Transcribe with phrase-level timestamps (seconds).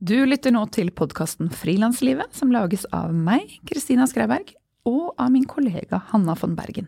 [0.00, 4.54] Du lytter nå til podkasten Frilanslivet, som lages av meg, Kristina Skreiberg,
[4.88, 6.86] og av min kollega Hanna von Bergen.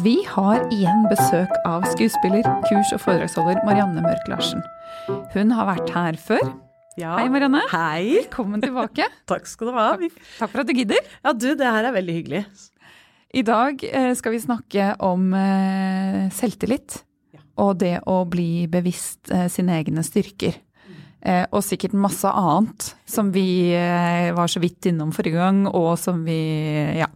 [0.00, 4.64] Vi har igjen besøk av skuespiller, kurs- og foredragsholder Marianne Mørk Larsen.
[5.36, 6.54] Hun har vært her før.
[6.96, 7.18] Ja.
[7.18, 7.60] Hei, Marianne.
[7.68, 8.22] Hei.
[8.22, 9.10] Velkommen tilbake.
[9.28, 9.90] Takk skal du ha.
[10.38, 11.04] Takk for at du gidder.
[11.20, 12.46] Ja, du, det her er veldig hyggelig.
[13.34, 17.02] I dag eh, skal vi snakke om eh, selvtillit
[17.56, 20.62] og det å bli bevisst eh, sine egne styrker.
[21.26, 23.72] Og sikkert masse annet som vi
[24.36, 26.36] var så vidt innom forrige gang, og som vi
[27.00, 27.08] ja.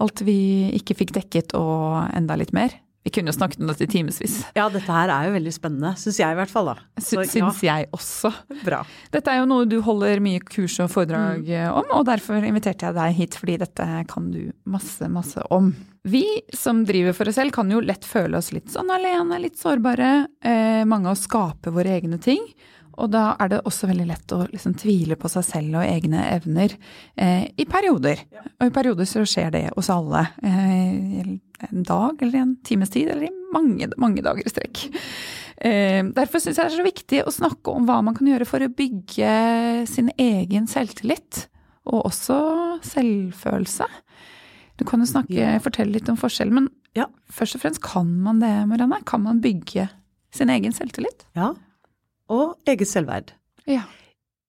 [0.00, 2.72] Alt vi ikke fikk dekket og enda litt mer.
[3.08, 4.42] Vi kunne jo snakket om dette i timevis.
[4.52, 5.94] Ja, dette her er jo veldig spennende.
[5.96, 6.74] Syns jeg i hvert fall, da.
[7.00, 8.30] Så, Syns jeg også.
[8.66, 8.82] bra.
[9.14, 11.70] Dette er jo noe du holder mye kurs og foredrag mm.
[11.72, 15.72] om, og derfor inviterte jeg deg hit, fordi dette kan du masse, masse om.
[16.08, 19.56] Vi som driver for oss selv kan jo lett føle oss litt sånn alene, litt
[19.56, 20.12] sårbare.
[20.44, 22.44] Eh, mange av oss skaper våre egne ting.
[22.98, 26.28] Og da er det også veldig lett å liksom tvile på seg selv og egne
[26.34, 26.74] evner
[27.16, 28.24] eh, i perioder.
[28.58, 30.26] Og i perioder så skjer det hos alle.
[30.42, 34.84] Eh, en dag eller en times tid, eller i mange, mange dager i strekk.
[35.58, 38.46] Eh, derfor syns jeg det er så viktig å snakke om hva man kan gjøre
[38.46, 41.46] for å bygge sin egen selvtillit.
[41.88, 42.36] Og også
[42.84, 43.86] selvfølelse.
[44.78, 47.06] Du kan jo snakke, fortelle litt om forskjell, men Ja.
[47.32, 49.02] først og fremst kan man det, Marianne?
[49.04, 49.88] Kan man bygge
[50.30, 51.24] sin egen selvtillit?
[51.34, 51.54] Ja.
[52.28, 53.32] Og eget selvverd.
[53.66, 53.82] Ja.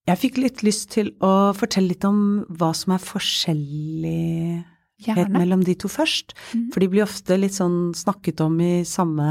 [0.06, 4.64] Jeg fikk litt lyst til å fortelle litt om hva som er forskjellig
[5.08, 6.36] helt mellom de to først.
[6.54, 6.70] Mhm.
[6.74, 9.30] For de blir ofte litt sånn snakket om i samme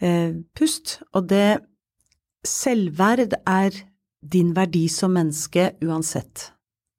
[0.00, 1.00] eh, pust.
[1.14, 1.60] Og det
[2.44, 3.72] Selvverd er
[4.20, 6.50] din verdi som menneske uansett.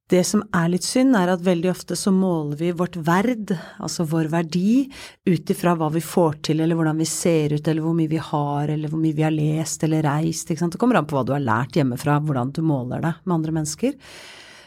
[0.06, 4.06] Det som er litt synd, er at veldig ofte så måler vi vårt verd, altså
[4.06, 4.84] vår verdi,
[5.26, 8.22] ut ifra hva vi får til, eller hvordan vi ser ut, eller hvor mye vi
[8.22, 10.54] har, eller hvor mye vi har lest eller reist.
[10.54, 13.56] Det kommer an på hva du har lært hjemmefra, hvordan du måler det med andre
[13.58, 13.98] mennesker.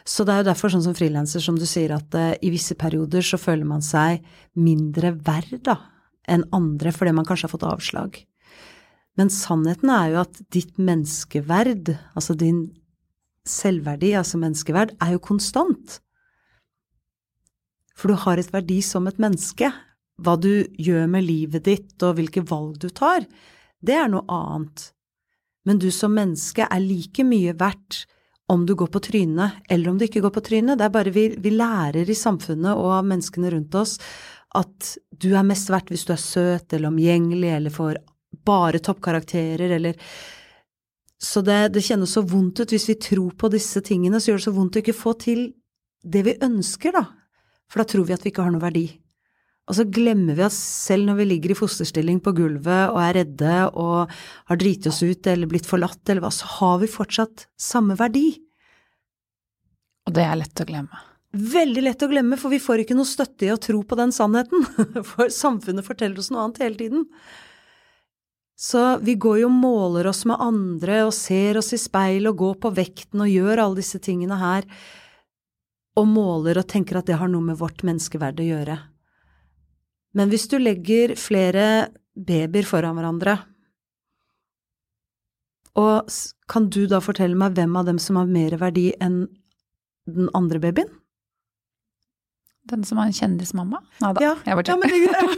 [0.09, 2.77] Så det er jo derfor, sånn som frilanser, som du sier, at uh, i visse
[2.81, 4.25] perioder så føler man seg
[4.57, 5.77] mindre verd, da,
[6.29, 8.17] enn andre fordi man kanskje har fått avslag.
[9.21, 12.69] Men sannheten er jo at ditt menneskeverd, altså din
[13.49, 15.99] selvverdi, altså menneskeverd, er jo konstant.
[17.99, 19.73] For du har et verdi som et menneske.
[20.23, 23.27] Hva du gjør med livet ditt og hvilke valg du tar,
[23.83, 24.93] det er noe annet.
[25.67, 28.07] Men du som menneske er like mye verdt
[28.48, 30.78] om du går på trynet eller om du ikke går på trynet.
[30.78, 33.98] Det er bare vi, vi lærer i samfunnet og av menneskene rundt oss
[34.56, 38.00] at du er mest verdt hvis du er søt eller omgjengelig eller får
[38.48, 39.97] bare toppkarakterer eller
[41.19, 44.36] Så det, det kjennes så vondt ut hvis vi tror på disse tingene, så gjør
[44.38, 45.41] det så vondt å ikke få til
[46.06, 47.03] det vi ønsker, da.
[47.66, 48.84] For da tror vi at vi ikke har noe verdi.
[49.69, 53.19] Og så glemmer vi at selv når vi ligger i fosterstilling på gulvet og er
[53.21, 54.15] redde og
[54.49, 58.31] har driti oss ut eller blitt forlatt eller hva, så har vi fortsatt samme verdi.
[60.09, 61.05] Og det er lett å glemme.
[61.37, 64.15] Veldig lett å glemme, for vi får ikke noe støtte i å tro på den
[64.17, 64.65] sannheten.
[65.11, 67.05] For samfunnet forteller oss noe annet hele tiden.
[68.59, 72.41] Så vi går jo og måler oss med andre og ser oss i speil og
[72.41, 74.65] går på vekten og gjør alle disse tingene her,
[76.01, 78.78] og måler og tenker at det har noe med vårt menneskeverd å gjøre.
[80.17, 81.65] Men hvis du legger flere
[82.17, 83.37] babyer foran hverandre,
[85.79, 86.09] og
[86.51, 89.27] kan du da fortelle meg hvem av dem som har mer verdi enn
[90.09, 90.89] den andre babyen?
[92.69, 93.81] Den som har en kjendismamma?
[94.03, 94.75] Nei da, Ja, jeg bare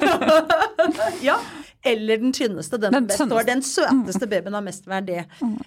[0.03, 1.37] ja, ja,
[1.87, 5.21] eller den tynneste, den, Den best Den søteste babyen har mest verdi.
[5.41, 5.59] Mm.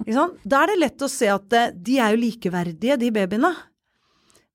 [0.43, 3.53] Da er det lett å se at eh, de er jo likeverdige, de babyene.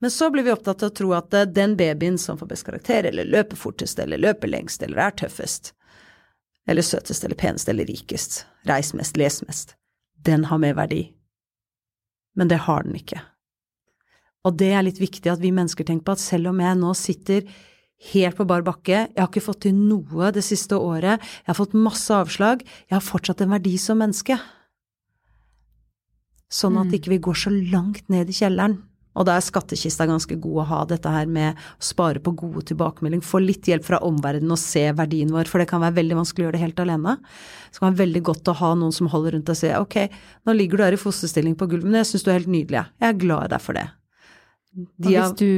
[0.01, 2.67] Men så blir vi opptatt av å tro at eh, den babyen som får best
[2.69, 5.73] karakter, eller løper fortest, eller løper lengst, eller er tøffest,
[6.69, 9.75] eller søtest, eller penest, eller rikest, reis mest, les mest,
[10.23, 11.09] den har mer verdi.
[12.37, 13.21] Men det har den ikke.
[14.47, 16.93] Og det er litt viktig at vi mennesker tenker på at selv om jeg nå
[16.95, 17.49] sitter
[18.13, 21.59] helt på bar bakke, jeg har ikke fått til noe det siste året, jeg har
[21.59, 24.39] fått masse avslag, jeg har fortsatt en verdi som menneske.
[26.49, 26.95] Sånn at Mm.
[26.95, 28.88] ikke vi går så langt ned i kjelleren.
[29.19, 32.63] Og da er skattkista ganske god å ha dette her med å spare på gode
[32.71, 36.21] tilbakemeldinger, få litt hjelp fra omverdenen og se verdien vår, for det kan være veldig
[36.21, 37.17] vanskelig å gjøre det helt alene.
[37.75, 39.97] Så kan det være veldig godt å ha noen som holder rundt og sier ok,
[40.47, 42.85] nå ligger du her i fosterstilling på gulvet, men jeg syns du er helt nydelig,
[42.85, 43.09] jeg.
[43.11, 43.87] er glad i deg for det.
[44.79, 45.49] Og hvis du,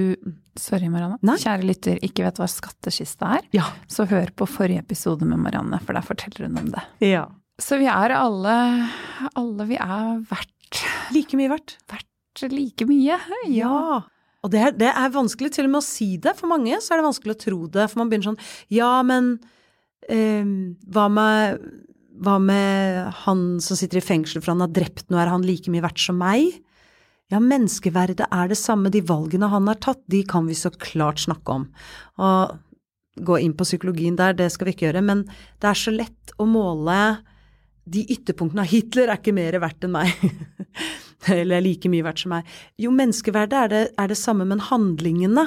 [0.56, 1.34] sorry Marianne, Nei.
[1.42, 3.66] kjære lytter, ikke vet hva skattkista er, Ja.
[3.90, 6.82] så hør på forrige episode med Marianne, for der forteller hun om det.
[7.04, 7.26] ja.
[7.60, 8.52] Så vi er alle,
[9.36, 10.78] alle vi er verdt,
[11.12, 11.74] Like mye verdt.
[11.92, 12.06] verdt
[12.48, 13.18] like mye.
[13.52, 14.00] Ja.
[14.40, 16.32] Og det er, det er, vanskelig til og med å si det.
[16.38, 17.86] For mange så er det vanskelig å tro det.
[17.90, 18.40] For man begynner sånn
[18.72, 19.34] Ja, men
[20.08, 20.46] eh,
[20.88, 21.66] hva, med,
[22.24, 25.72] hva med han som sitter i fengsel for han har drept noe, er han like
[25.72, 26.62] mye verdt som meg?
[27.30, 28.90] Ja, menneskeverdet er det samme.
[28.90, 31.68] De valgene han har tatt, de kan vi så klart snakke om.
[32.18, 32.56] Og
[33.20, 35.04] gå inn på psykologien der, det skal vi ikke gjøre.
[35.04, 35.26] Men
[35.62, 37.20] det er så lett å måle
[37.90, 40.10] de ytterpunktene av Hitler er ikke mer verdt enn meg.
[41.40, 42.52] Eller like mye verdt som meg.
[42.80, 45.46] Jo, menneskeverdet er det, er det samme, men handlingene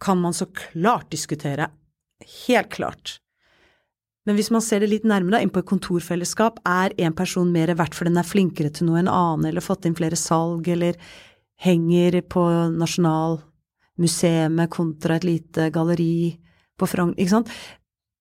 [0.00, 1.68] kan man så klart diskutere.
[2.46, 3.18] Helt klart.
[4.28, 7.72] Men hvis man ser det litt nærmere, inn på et kontorfellesskap, er en person mer
[7.76, 10.96] verdt for den er flinkere til noe enn annen, eller fått inn flere salg, eller
[11.60, 12.44] henger på
[12.80, 16.38] Nasjonalmuseet kontra et lite galleri
[16.80, 17.52] på Frogn, ikke sant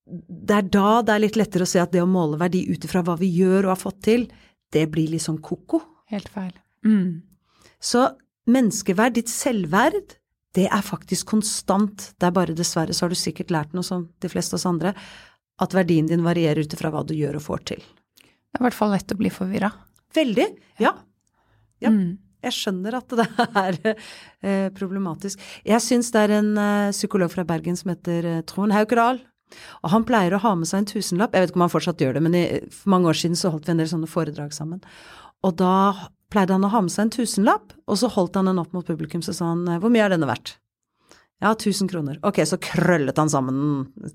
[0.10, 2.86] det er da det er litt lettere å se at det å måle verdi ut
[2.86, 4.28] ifra hva vi gjør og har fått til,
[4.74, 5.82] det blir litt sånn ko-ko.
[6.10, 6.54] Helt feil.
[6.86, 7.22] Mm.
[7.80, 8.06] Så
[8.50, 10.16] menneskeverd, ditt selvverd,
[10.58, 12.10] det er faktisk konstant.
[12.18, 14.70] Det er bare dessverre, så har du sikkert lært noe som de fleste av oss
[14.70, 14.96] andre,
[15.60, 17.86] at verdien din varierer ut ifra hva du gjør og får til.
[18.20, 19.70] Det er i hvert fall lett å bli forvirra.
[20.18, 20.48] Veldig.
[20.82, 20.96] Ja.
[21.84, 21.92] ja.
[21.94, 22.18] Mm.
[22.40, 23.26] Jeg skjønner at det
[23.60, 25.42] er eh, problematisk.
[25.68, 29.20] Jeg syns det er en eh, psykolog fra Bergen som heter eh, Trond Haukedal,
[29.84, 31.36] og han pleier å ha med seg en tusenlapp.
[31.36, 33.52] Jeg vet ikke om han fortsatt gjør det, men i, for mange år siden så
[33.54, 34.82] holdt vi en del sånne foredrag sammen.
[35.48, 35.76] Og da
[36.30, 38.88] pleide han å ha med seg en tusenlapp, og så holdt han den opp mot
[38.88, 40.58] publikum, så sa han hvor mye er denne verdt?
[41.40, 42.18] Ja, 1000 kroner.
[42.28, 43.60] Ok, så krøllet han sammen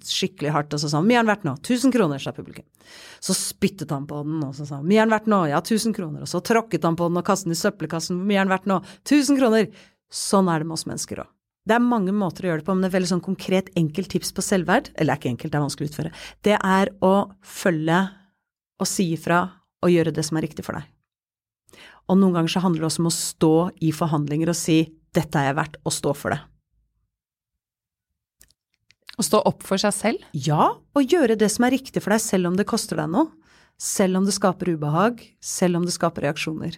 [0.05, 1.55] skikkelig hardt, og så sa han mye er den verdt nå?
[1.57, 2.67] 1000 kroner, sa publikum.
[3.25, 5.39] Så spyttet han på den, og så sa han mye er den verdt nå?
[5.49, 6.27] Ja, 1000 kroner.
[6.27, 8.53] Og så tråkket han på den og kastet den i søppelkassen, hvor mye er den
[8.53, 8.83] verdt nå?
[9.09, 9.71] 1000 kroner.
[10.13, 11.33] Sånn er det med oss mennesker òg.
[11.65, 14.13] Det er mange måter å gjøre det på, men det er veldig sånn konkret, enkelt
[14.13, 16.13] tips på selvverd, eller er ikke enkelt, det er vanskelig å utføre,
[16.45, 18.03] det er å følge
[18.85, 19.47] og si ifra
[19.81, 20.94] og gjøre det som er riktig for deg.
[22.11, 23.55] Og noen ganger så handler det også om å stå
[23.85, 24.79] i forhandlinger og si
[25.15, 26.41] 'dette er jeg verdt', og stå for det.
[29.15, 30.25] Å stå opp for seg selv?
[30.35, 33.31] Ja, og gjøre det som er riktig for deg, selv om det koster deg noe.
[33.79, 36.77] Selv om det skaper ubehag, selv om det skaper reaksjoner.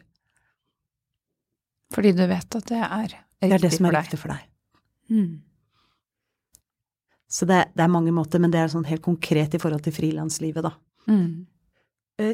[1.95, 3.49] Fordi du vet at det er riktig for deg?
[3.49, 4.47] Det er det som er riktig for deg.
[5.09, 5.43] Mm.
[7.29, 9.95] Så det, det, er mange måter, men det er sånn helt konkret i forhold til
[9.97, 10.73] frilanslivet, da.
[11.11, 11.47] Mm.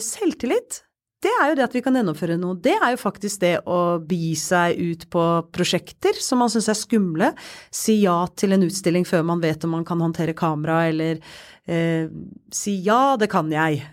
[0.02, 0.82] Selvtillit,
[1.22, 2.58] det er jo det at vi kan gjennomføre noe.
[2.58, 5.24] Det er jo faktisk det å begi seg ut på
[5.54, 7.30] prosjekter som man syns er skumle.
[7.70, 11.20] Si ja til en utstilling før man vet om man kan håndtere kamera, eller
[11.70, 12.10] eh,
[12.54, 13.84] si ja, det kan jeg.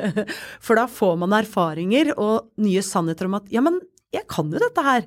[0.64, 3.80] For da får man erfaringer og nye sannheter om at ja, men
[4.14, 5.04] jeg kan jo dette her.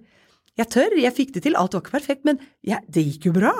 [0.59, 3.39] Jeg tør, jeg fikk det til, alt var ikke perfekt, men ja, det gikk jo
[3.39, 3.55] bra.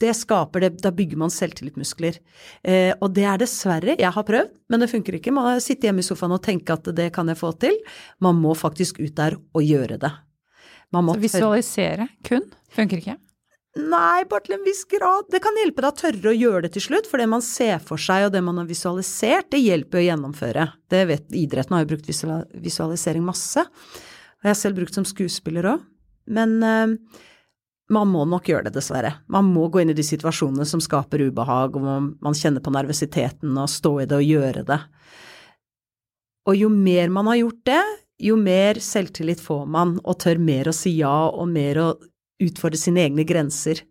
[0.00, 2.16] Det skaper det, da bygger man selvtillitmuskler.
[2.64, 5.34] Eh, og det er dessverre, jeg har prøvd, men det funker ikke.
[5.36, 7.76] Man sitter hjemme i sofaen og tenker at det kan jeg få til.
[8.24, 10.12] Man må faktisk ut der og gjøre det.
[10.90, 13.20] Så visualisere kun funker ikke?
[13.78, 15.28] Nei, bare til en viss grad.
[15.30, 17.78] Det kan hjelpe deg å tørre å gjøre det til slutt, for det man ser
[17.78, 20.64] for seg og det man har visualisert, det hjelper å gjennomføre.
[20.90, 23.62] Det vet Idretten har jo brukt visualisering masse.
[23.62, 25.84] Og jeg har selv brukt som skuespiller òg.
[26.30, 27.20] Men uh,
[27.90, 29.12] man må nok gjøre det, dessverre.
[29.32, 31.86] Man må gå inn i de situasjonene som skaper ubehag, og
[32.22, 34.78] man, kjenner på nervøsiteten og stå i det og gjøre det.
[36.48, 37.82] Og jo mer man har gjort det,
[38.20, 41.88] jo mer selvtillit får man, og tør mer å si ja, og mer å
[42.40, 43.82] utfordre sine egne grenser.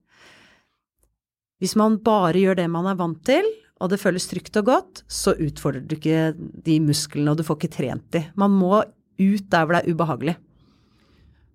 [1.59, 3.45] Hvis man bare gjør det man er vant til,
[3.79, 7.59] og det føles trygt og godt, så utfordrer du ikke de musklene, og du får
[7.59, 8.25] ikke trent de.
[8.39, 8.79] Man må
[9.19, 10.35] ut der hvor det er ubehagelig.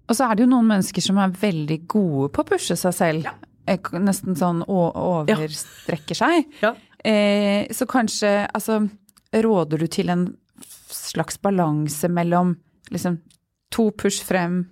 [0.08, 2.96] Og så er det jo noen mennesker som er veldig gode på å pushe seg
[2.96, 3.28] selv.
[3.28, 3.34] Ja.
[3.70, 6.50] Eh, nesten sånn overstrekker seg.
[6.64, 6.74] Ja.
[7.04, 8.78] Eh, så kanskje Altså,
[9.34, 10.22] råder du til en
[10.88, 12.54] slags balanse mellom
[12.94, 13.18] liksom
[13.74, 14.62] to push frem,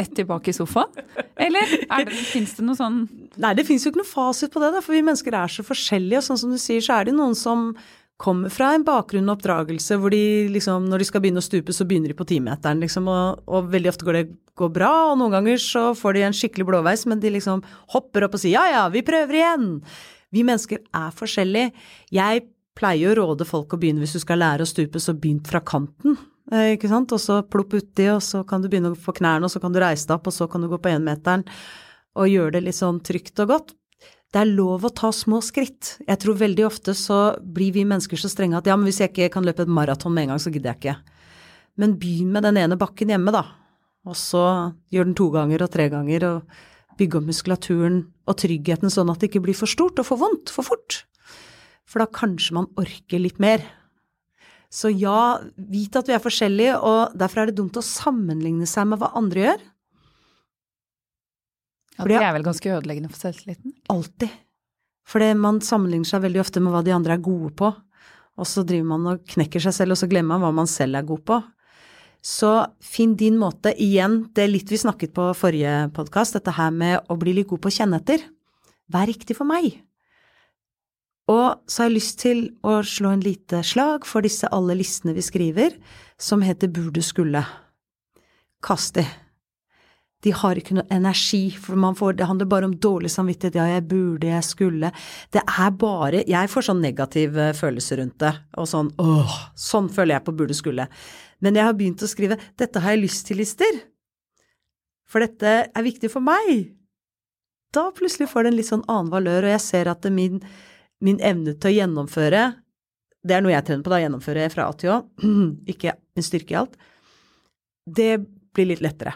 [0.00, 0.90] ett tilbake i sofaen?
[1.38, 1.70] Eller
[2.10, 3.04] fins det noe sånn
[3.40, 5.62] Nei, det fins jo ikke noe fasit på det, da, for vi mennesker er så
[5.64, 6.18] forskjellige.
[6.20, 7.70] Og sånn som du sier, så er det noen som
[8.22, 11.74] kommer fra en bakgrunn og oppdragelse hvor de liksom, når de skal begynne å stupe,
[11.74, 14.24] så begynner de på timeteren, liksom, og, og, veldig ofte går det
[14.58, 17.64] går bra, og noen ganger så får de en skikkelig blåveis, men de liksom
[17.94, 19.68] hopper opp og sier ja ja, vi prøver igjen.
[20.32, 21.72] Vi mennesker er forskjellige.
[22.12, 22.44] Jeg
[22.78, 25.62] pleier å råde folk å begynne hvis du skal lære å stupe, så begynn fra
[25.64, 26.18] kanten.
[26.52, 29.48] Eh, ikke sant, og så plopp uti, og så kan du begynne å få knærne,
[29.48, 31.44] og så kan du reise deg opp, og så kan du gå på énmeteren,
[32.12, 33.76] og gjøre det litt sånn trygt og godt
[34.32, 35.98] det er lov å ta små skritt.
[36.06, 39.12] Jeg tror veldig ofte så blir vi mennesker så strenge at ja, men hvis jeg
[39.12, 41.18] ikke kan løpe et maraton med en gang, så gidder jeg ikke.
[41.80, 43.44] Men begynn med den ene bakken hjemme, da.
[44.08, 44.44] Og så
[44.92, 49.20] gjør den to ganger og tre ganger, og bygg opp muskulaturen og tryggheten sånn at
[49.20, 51.02] det ikke blir for stort og for vondt for fort.
[51.88, 53.64] For da kanskje man orker litt mer.
[54.72, 58.88] Så ja, vit at vi er forskjellige, og derfor er det dumt å sammenligne seg
[58.88, 59.64] med hva andre gjør.
[62.10, 63.74] Ja, det er vel ganske ødeleggende for selvtilliten?
[63.92, 64.34] Alltid.
[65.08, 68.64] For man sammenligner seg veldig ofte med hva de andre er gode på, og så
[68.66, 71.24] driver man og knekker seg selv, og så glemmer man hva man selv er god
[71.28, 71.38] på.
[72.22, 73.72] Så finn din måte.
[73.82, 77.50] Igjen, det er litt vi snakket på forrige podkast, dette her med å bli litt
[77.50, 78.22] god på å kjenne etter.
[78.88, 79.74] Hva er riktig for meg?
[81.30, 85.14] Og så har jeg lyst til å slå en lite slag for disse alle listene
[85.16, 85.76] vi skriver,
[86.18, 87.42] som heter burde skulle.
[88.62, 89.06] Kast de.
[90.22, 93.56] De har ikke noe energi, for får, det handler bare om dårlig samvittighet.
[93.58, 94.92] Ja, jeg burde, jeg skulle.
[95.34, 100.16] Det er bare Jeg får sånn negativ følelse rundt det, og sånn åh, sånn føler
[100.16, 100.86] jeg på burde skulle.
[101.42, 103.80] Men jeg har begynt å skrive dette har jeg lyst til-lister.
[105.10, 106.70] For dette er viktig for meg.
[107.74, 110.38] Da plutselig får det en litt sånn annen valør, og jeg ser at min,
[111.02, 112.44] min evne til å gjennomføre
[113.22, 114.96] Det er noe jeg trener på, da, gjennomføre fra A til Å,
[115.72, 116.74] ikke min styrke i alt.
[117.86, 118.16] Det
[118.52, 119.14] blir litt lettere.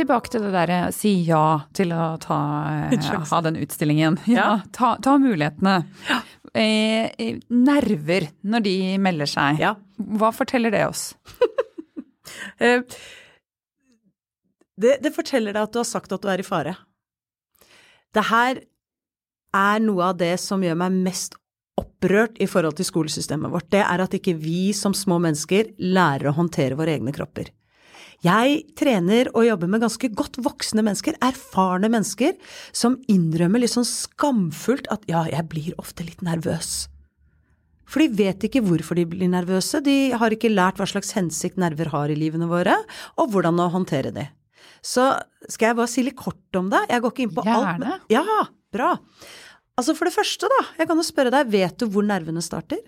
[0.00, 2.40] Tilbake til det derre si ja til å ta,
[2.90, 4.18] ha den utstillingen.
[4.30, 5.76] Ja, ta, ta mulighetene.
[6.08, 6.20] Ja.
[6.58, 9.60] Eh, nerver når de melder seg.
[9.62, 9.76] Ja.
[9.96, 11.10] Hva forteller det oss?
[12.60, 12.84] Eh,
[14.80, 16.76] det, det, forteller deg at du har sagt at du er i fare.
[18.14, 18.60] Det her
[19.56, 21.36] er noe av det som gjør meg mest
[21.80, 23.68] opprørt i forhold til skolesystemet vårt.
[23.72, 27.50] Det er at ikke vi som små mennesker lærer å håndtere våre egne kropper.
[28.20, 32.34] Jeg trener og jobber med ganske godt voksne mennesker, erfarne mennesker,
[32.76, 36.90] som innrømmer litt sånn skamfullt at ja, jeg blir ofte litt nervøs.
[37.90, 41.58] For de vet ikke hvorfor de blir nervøse, de har ikke lært hva slags hensikt
[41.58, 42.76] nerver har i livene våre,
[43.18, 44.28] og hvordan å håndtere de.
[44.84, 45.08] Så
[45.48, 46.84] skal jeg bare si litt kort om det?
[46.92, 47.72] Jeg går ikke inn på Gjerne.
[47.72, 47.82] alt.
[47.82, 48.92] Men, ja, bra.
[49.80, 52.84] Altså for det første, da, jeg kan jo spørre deg, vet du hvor nervene starter?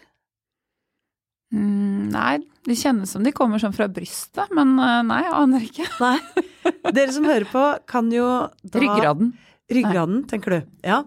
[1.53, 5.67] Mm, nei, de kjennes som de kommer sånn fra brystet, men eh, nei, jeg aner
[5.67, 5.89] ikke.
[6.05, 6.19] Nei.
[6.95, 8.27] Dere som hører på, kan jo
[8.63, 9.35] da Ryggraden.
[9.73, 10.29] Ryggraden, nei.
[10.31, 10.71] tenker du.
[10.87, 11.03] Ja.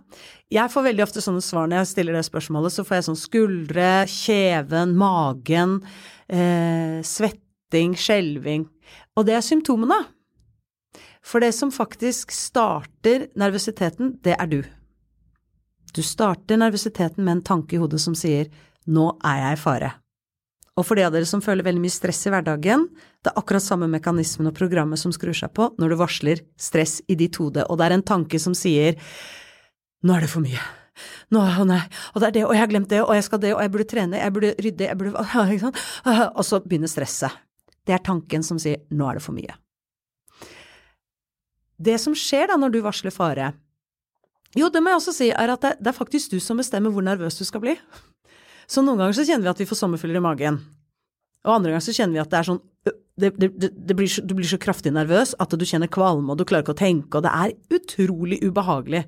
[0.53, 2.73] Jeg får veldig ofte sånne svar når jeg stiller det spørsmålet.
[2.73, 5.79] Så får jeg sånn skuldre, kjeven, magen,
[6.29, 8.67] eh, svetting, skjelving.
[9.17, 9.99] Og det er symptomene.
[11.25, 14.59] For det som faktisk starter nervøsiteten, det er du.
[15.95, 18.49] Du starter nervøsiteten med en tanke i hodet som sier
[18.85, 19.93] 'nå er jeg i fare'.
[20.75, 22.89] Og for de av dere som føler veldig mye stress i hverdagen,
[23.23, 26.97] det er akkurat samme mekanismen og programmet som skrur seg på når du varsler stress
[27.07, 28.99] i ditt hode, og det er en tanke som sier
[30.05, 30.59] nå er det for mye.
[31.33, 31.81] Nå, å nei,
[32.13, 33.71] og det er det, og jeg har glemt det, og jeg skal det, og jeg
[33.71, 35.23] burde trene, jeg burde rydde, jeg burde
[35.55, 35.79] ikke sant?
[36.37, 37.43] Og så begynner stresset.
[37.85, 39.55] Det er tanken som sier nå er det for mye.
[41.75, 43.51] Det som skjer da når du varsler fare,
[44.55, 46.93] jo, det må jeg også si, er at det, det er faktisk du som bestemmer
[46.95, 47.73] hvor nervøs du skal bli.
[48.67, 50.61] Så noen ganger så kjenner vi at vi får sommerfugler i magen.
[51.45, 52.63] Og andre ganger så kjenner vi at det er sånn
[53.15, 56.39] det, det, det blir så, Du blir så kraftig nervøs at du kjenner kvalme, og
[56.39, 59.05] du klarer ikke å tenke, og det er utrolig ubehagelig.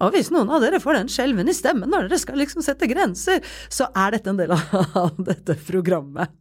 [0.00, 2.88] Og hvis noen av dere får den skjelven i stemmen når dere skal liksom sette
[2.88, 6.32] grenser, så er dette en del av dette programmet.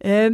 [0.00, 0.32] Eh,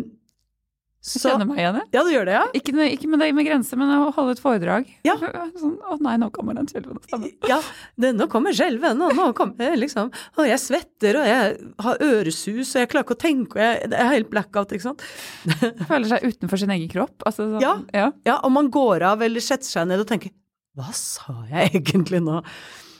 [1.00, 1.88] så, jeg kjenner meg igjen, jeg.
[1.94, 2.40] Ja, du gjør det, ja?
[2.58, 4.90] Ikke, ikke med deg med grenser, men å holde et foredrag.
[5.08, 5.14] Ja.
[5.60, 7.32] Sånn, å nei, nå kommer den skjelvende stemmen.
[7.48, 7.56] Ja,
[7.96, 12.74] det, nå kommer skjelven, og nå kommer liksom Og jeg svetter, og jeg har øresus,
[12.74, 15.06] og jeg klarer ikke å tenke, og jeg, jeg er helt blackout, ikke sant.
[15.88, 17.16] Føler seg utenfor sin egen kropp.
[17.24, 18.10] Altså, sånn, ja, ja.
[18.28, 20.36] ja, og man går av eller setter seg ned og tenker
[20.76, 22.42] Hva sa jeg egentlig nå?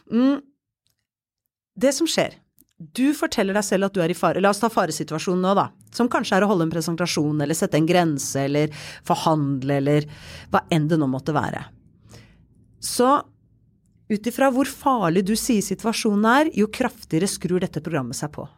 [0.09, 0.41] Mm.
[1.85, 2.40] Det som skjer
[2.81, 4.41] du forteller deg selv at du er i fare.
[4.41, 5.67] La oss ta faresituasjonen nå, da.
[5.93, 8.73] Som kanskje er å holde en presentasjon, eller sette en grense, eller
[9.07, 10.09] forhandle, eller
[10.53, 11.67] hva enn det nå måtte være.
[12.81, 13.11] Så
[14.11, 18.49] ut ifra hvor farlig du sier situasjonen er, jo kraftigere skrur dette programmet seg på.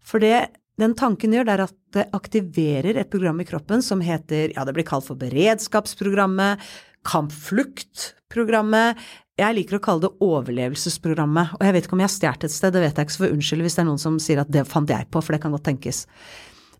[0.00, 0.48] For det
[0.80, 4.64] den tanken gjør, det er at det aktiverer et program i kroppen som heter, ja,
[4.64, 6.62] det blir kalt for beredskapsprogrammet,
[7.08, 8.96] kampfluktprogrammet,
[9.40, 12.54] jeg liker å kalle det overlevelsesprogrammet, og jeg vet ikke om jeg har stjålet et
[12.54, 14.52] sted, det vet jeg ikke, så får unnskyld hvis det er noen som sier at
[14.52, 16.04] det fant jeg på, for det kan godt tenkes.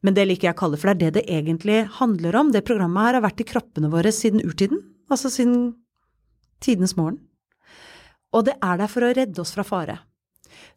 [0.04, 2.52] Men det liker jeg å kalle det, for det er det det egentlig handler om.
[2.52, 4.80] Det programmet her har vært i kroppene våre siden urtiden,
[5.12, 5.72] altså siden
[6.64, 7.18] tidenes morgen.
[8.36, 9.98] Og det er der for å redde oss fra fare.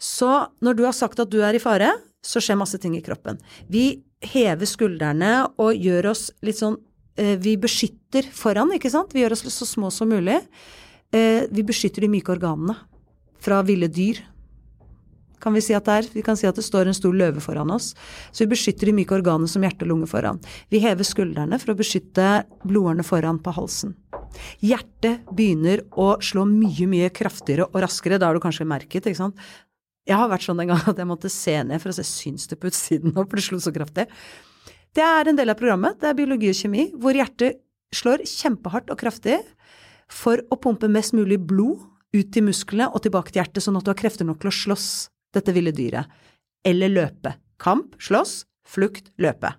[0.02, 0.30] Så
[0.64, 1.92] når du har sagt at du er i fare,
[2.24, 3.40] så skjer masse ting i kroppen.
[3.72, 6.78] Vi hever skuldrene og gjør oss litt sånn
[7.20, 9.12] eh, Vi beskytter foran, ikke sant?
[9.14, 10.40] Vi gjør oss så små som mulig.
[11.14, 12.76] Eh, vi beskytter de myke organene
[13.44, 14.22] fra ville dyr.
[15.44, 16.06] Kan vi, si at det er.
[16.14, 17.92] vi kan si at det står en stor løve foran oss.
[18.32, 20.40] Så vi beskytter de myke organene som hjerte og lunge foran.
[20.72, 23.98] Vi hever skuldrene for å beskytte blodårene foran på halsen.
[24.64, 28.18] Hjertet begynner å slå mye, mye kraftigere og raskere.
[28.18, 29.44] Da har du kanskje merket, ikke sant.
[30.08, 32.48] Jeg har vært sånn en gang at jeg måtte se ned for å se syns
[32.50, 34.08] det på utsiden nå, for det slo så kraftig.
[34.96, 37.62] Det er en del av programmet, det er biologi og kjemi, hvor hjertet
[37.94, 39.38] slår kjempehardt og kraftig
[40.14, 41.82] for å pumpe mest mulig blod
[42.14, 44.56] ut til musklene og tilbake til hjertet, sånn at du har krefter nok til å
[44.60, 44.90] slåss
[45.34, 46.10] dette ville dyret.
[46.64, 47.36] Eller løpe.
[47.62, 49.56] Kamp, slåss, flukt, løpe.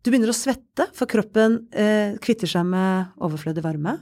[0.00, 3.98] Du begynner å svette, for kroppen eh, kvitter seg med overflødig varme.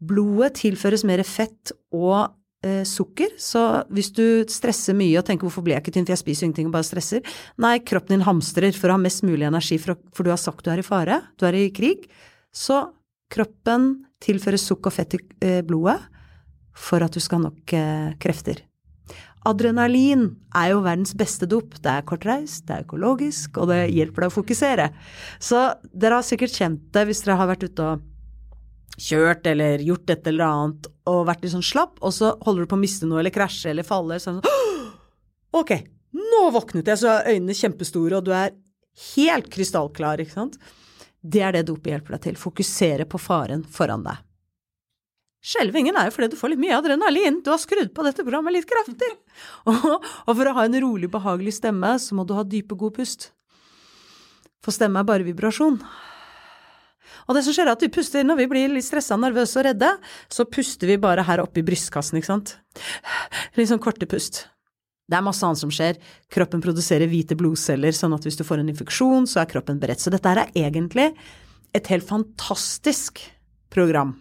[0.00, 2.32] Blodet tilføres mer fett og
[2.64, 6.16] eh, sukker, så hvis du stresser mye og tenker 'hvorfor ble jeg ikke tynn, for
[6.16, 7.24] jeg spiser ingenting og bare stresser',
[7.60, 10.64] nei, kroppen din hamstrer for å ha mest mulig energi, for, for du har sagt
[10.64, 12.08] du er i fare, du er i krig,
[12.54, 12.88] så
[13.28, 15.98] kroppen tilfører sukk og fett i eh, blodet
[16.74, 18.64] for at du skal ha nok eh, krefter.
[19.44, 20.24] Adrenalin
[20.56, 21.76] er jo verdens beste dop.
[21.84, 24.88] Det er kortreist, det er økologisk, og det hjelper deg å fokusere.
[25.36, 28.10] Så dere har sikkert kjent det hvis dere har vært ute og
[29.04, 32.70] kjørt eller gjort et eller annet og vært litt sånn slapp, og så holder du
[32.70, 34.20] på å miste noe eller krasje eller falle.
[34.22, 34.40] Sånn
[35.54, 35.76] Ok,
[36.16, 38.54] nå våknet jeg, så er øynene kjempestore, og du er
[39.12, 40.56] helt krystallklar, ikke sant.
[41.24, 42.38] Det er det dopet hjelper deg til.
[42.38, 44.20] Fokusere på faren foran deg.
[45.44, 47.42] Skjelvingen er jo fordi du får litt mye adrenalin.
[47.44, 49.10] Du har skrudd på dette programmet litt kraftig.
[49.68, 53.28] Og, for å ha en rolig, behagelig stemme, så må du ha dype, god pust.
[54.64, 55.76] For stemme er bare vibrasjon.
[57.24, 59.68] Og det som skjer er at vi puster når vi blir litt stressa, nervøse og
[59.68, 59.90] redde,
[60.32, 62.56] så puster vi bare her oppe i brystkassen, ikke sant.
[63.56, 64.46] Litt sånn korte pust.
[65.04, 66.00] Det er masse annet som skjer.
[66.32, 70.00] Kroppen produserer hvite blodceller, sånn at hvis du får en infeksjon, så er kroppen beredt.
[70.00, 71.10] Så dette er egentlig
[71.76, 73.20] et helt fantastisk
[73.74, 74.14] program.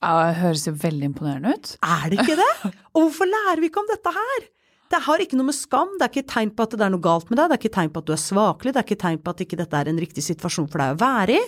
[0.00, 1.74] Ja, det høres jo veldig imponerende ut.
[1.84, 2.52] Er det ikke det?
[2.94, 4.48] Og hvorfor lærer vi ikke om dette her?
[4.90, 7.04] Det har ikke noe med skam, det er ikke tegn på at det er noe
[7.04, 9.02] galt med deg, det er ikke tegn på at du er svakelig, det er ikke
[9.04, 11.42] tegn på at ikke dette er en riktig situasjon for deg å være i.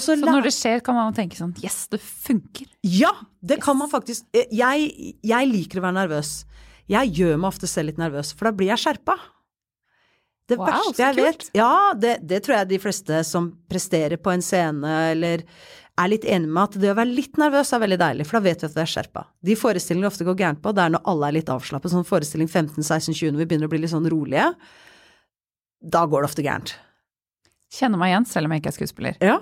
[0.00, 2.70] så når det skjer, kan man tenke sånn yes, det funker.
[2.88, 3.12] Ja,
[3.44, 3.64] det yes.
[3.66, 4.24] kan man faktisk.
[4.32, 4.88] Eh, jeg,
[5.20, 6.32] jeg, liker å være nervøs.
[6.90, 9.16] Jeg gjør meg ofte selv litt nervøs, for da blir jeg skjerpa.
[10.46, 14.30] Det wow, verste jeg vet Ja, det, det tror jeg de fleste som presterer på
[14.30, 15.42] en scene eller
[15.96, 18.44] er litt enig med at det å være litt nervøs er veldig deilig, for da
[18.44, 19.22] vet vi at vi er skjerpa.
[19.48, 22.50] De forestillingene ofte går gærent på, det er når alle er litt avslappet, sånn forestilling
[22.50, 24.50] 15-16-20 når vi begynner å bli litt sånn rolige.
[25.80, 26.74] Da går det ofte gærent.
[27.72, 29.18] Kjenner meg igjen, selv om jeg ikke er skuespiller.
[29.24, 29.38] Ja.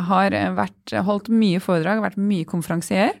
[0.00, 3.18] Jeg har vært, holdt mye foredrag, vært mye konferansier.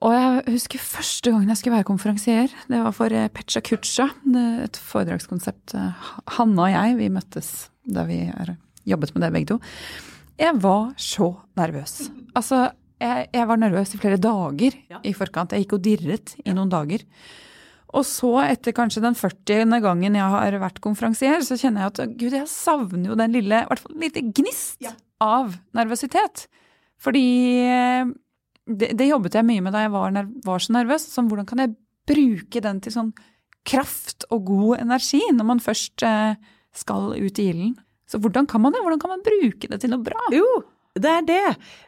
[0.00, 2.52] Og jeg husker første gangen jeg skulle være konferansier.
[2.72, 4.08] Det var for eh, Pecha Kucha,
[4.64, 5.74] et foredragskonsept.
[6.38, 7.50] Hanne og jeg, vi møttes
[7.84, 8.22] da vi
[8.88, 9.58] jobbet med det begge to.
[10.40, 12.08] Jeg var så nervøs.
[12.38, 15.02] Altså, jeg, jeg var nervøs i flere dager ja.
[15.04, 15.52] i forkant.
[15.52, 17.04] Jeg gikk og dirret i noen dager.
[17.90, 19.76] Og så, etter kanskje den 40.
[19.82, 23.64] gangen jeg har vært konferansier, så kjenner jeg at gud, jeg savner jo den lille,
[23.64, 24.94] i hvert fall lite gnist ja.
[25.20, 26.46] av nervøsitet.
[27.00, 27.26] Fordi
[27.66, 28.12] eh,
[28.66, 31.06] det, det, jobbet jeg mye med da jeg var, var så nervøs.
[31.12, 31.74] Sånn, hvordan kan jeg
[32.10, 33.12] bruke den til sånn
[33.68, 36.34] kraft og god energi når man først eh,
[36.76, 37.76] skal ut i ilden?
[38.10, 38.82] Så hvordan kan man det?
[38.82, 40.18] Hvordan kan man bruke det til noe bra?
[40.34, 40.46] Jo,
[40.98, 41.44] det er det.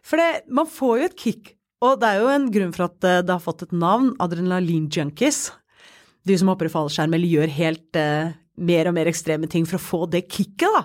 [0.07, 1.57] For det, man får jo et kick.
[1.83, 5.49] Og det er jo en grunn for at eh, det har fått et navn, adrenalin-junkies.
[6.23, 9.81] De som hopper i fallskjerm eller gjør helt eh, mer og mer ekstreme ting for
[9.81, 10.85] å få det kicket, da.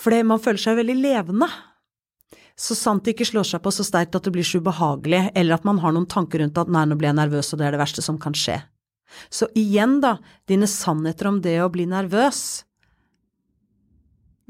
[0.00, 1.48] Fordi man føler seg veldig levende.
[2.62, 5.56] Så sant det ikke slår seg på så sterkt at det blir så ubehagelig, eller
[5.56, 7.74] at man har noen tanker rundt at nei, nå ble jeg nervøs, og det er
[7.74, 8.60] det verste som kan skje.
[9.34, 10.16] Så igjen, da,
[10.48, 12.62] dine sannheter om det å bli nervøs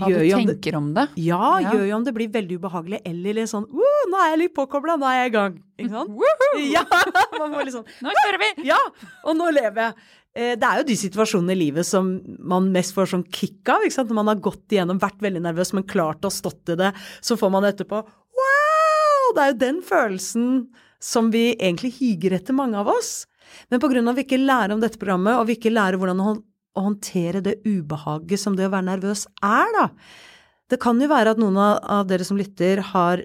[0.02, 1.06] hva du tenker om det?
[1.20, 4.40] Ja, ja, gjør jo om det blir veldig ubehagelig, eller litt sånn Nå er jeg
[4.42, 5.54] litt påkobla, nå er jeg i gang.
[5.80, 6.24] Ikke sant?
[6.68, 6.82] ja,
[7.40, 8.50] man må sånn Nå kjører vi!
[8.68, 8.80] Ja,
[9.24, 9.96] og nå lever jeg.
[10.32, 12.14] Eh, det er jo de situasjonene i livet som
[12.52, 13.84] man mest får sånn kick av.
[13.84, 14.12] ikke sant?
[14.12, 17.36] Når man har gått igjennom, vært veldig nervøs, men klart å stått i det, så
[17.40, 19.34] får man etterpå Wow!
[19.36, 20.48] Det er jo den følelsen
[21.02, 23.26] som vi egentlig higer etter, mange av oss.
[23.68, 26.34] Men av at vi ikke lærer om dette programmet, og vi ikke lærer hvordan å
[26.76, 29.88] å håndtere det ubehaget som det å være nervøs er, da.
[30.72, 33.24] Det kan jo være at noen av dere som lytter, har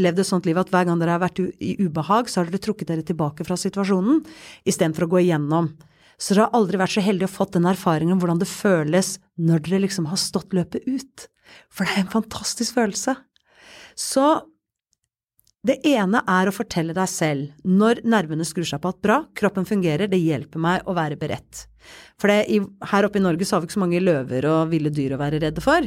[0.00, 2.62] levd et sånt liv at hver gang dere har vært i ubehag, så har dere
[2.62, 4.22] trukket dere tilbake fra situasjonen
[4.68, 5.70] istedenfor å gå igjennom.
[6.16, 9.16] Så dere har aldri vært så heldige å fått den erfaringen om hvordan det føles
[9.36, 11.26] når dere liksom har stått løpet ut.
[11.68, 13.16] For det er en fantastisk følelse.
[13.96, 14.24] Så
[15.66, 19.66] det ene er å fortelle deg selv når nervene skrur seg på at bra, kroppen
[19.66, 21.64] fungerer, det hjelper meg å være beredt.
[22.20, 22.58] For det, i,
[22.90, 25.20] her oppe i Norge så har vi ikke så mange løver og ville dyr å
[25.20, 25.86] være redde for.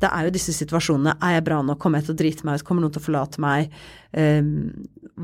[0.00, 1.16] Det er jo disse situasjonene.
[1.24, 1.80] Er jeg bra nok?
[1.82, 2.66] Kommer jeg til å drite meg ut?
[2.68, 3.72] Kommer noen til å forlate meg?
[4.12, 4.50] Um,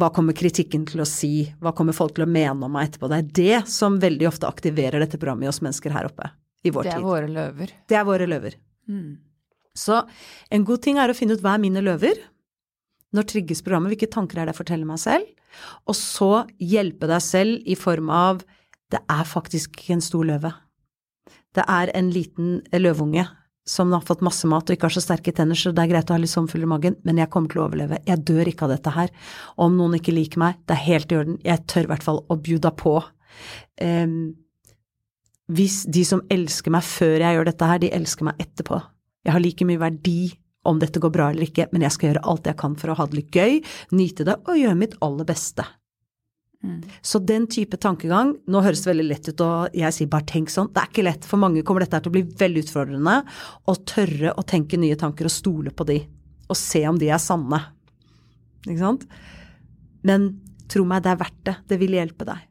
[0.01, 1.49] hva kommer kritikken til å si?
[1.61, 3.11] Hva kommer folk til å mene om meg etterpå?
[3.13, 6.31] Det er det som veldig ofte aktiverer dette programmet i oss mennesker her oppe.
[6.65, 6.91] I vår tid.
[6.91, 7.09] Det er tid.
[7.11, 7.77] våre løver.
[7.91, 8.61] Det er våre løver.
[8.89, 9.11] Mm.
[9.75, 9.99] Så
[10.55, 12.21] en god ting er å finne ut hva er mine løver.
[13.15, 15.31] Når trigges programmet, hvilke tanker er det jeg forteller meg selv?
[15.87, 18.43] Og så hjelpe deg selv i form av
[18.93, 20.51] det er faktisk ikke en stor løve.
[21.55, 23.27] Det er en liten løveunge
[23.65, 26.11] som har fått masse mat og ikke har så sterke tenner, så det er greit
[26.11, 28.01] å ha litt sommerfugler i magen, men jeg kommer til å overleve.
[28.05, 29.13] Jeg dør ikke av dette her.
[29.57, 31.39] Og om noen ikke liker meg, det er helt i orden.
[31.47, 32.99] Jeg tør i hvert fall å bjuda på.
[33.81, 34.19] Um,
[35.55, 38.83] hvis de som elsker meg før jeg gjør dette her, de elsker meg etterpå.
[39.25, 40.19] Jeg har like mye verdi
[40.69, 42.99] om dette går bra eller ikke, men jeg skal gjøre alt jeg kan for å
[42.99, 43.59] ha det litt gøy,
[43.97, 45.67] nyte det og gjøre mitt aller beste.
[46.65, 46.79] Mm.
[47.05, 50.49] Så den type tankegang Nå høres det veldig lett ut, og jeg sier bare tenk
[50.53, 50.71] sånn.
[50.73, 51.27] Det er ikke lett.
[51.29, 53.19] For mange kommer dette til å bli veldig utfordrende.
[53.69, 55.99] Å tørre å tenke nye tanker og stole på de.
[56.49, 57.61] Og se om de er sanne.
[58.65, 59.05] Ikke sant?
[60.09, 60.31] Men
[60.73, 61.57] tro meg, det er verdt det.
[61.69, 62.49] Det vil hjelpe deg.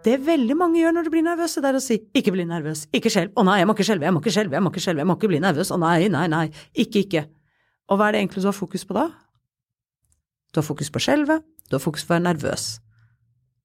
[0.00, 2.86] Det veldig mange gjør når de blir nervøse, det er å si 'ikke bli nervøs',
[2.88, 4.80] 'ikke skjelv', 'å nei, jeg må ikke skjelve, jeg må ikke skjelve, jeg må ikke
[4.80, 7.26] skjelve, jeg må ikke bli nervøs', 'å nei, nei, nei', ikke, ikke.
[7.90, 9.10] Og hva er det egentlig du har fokus på da?
[10.52, 12.80] Du har fokus på å skjelve, du har fokus på å være nervøs.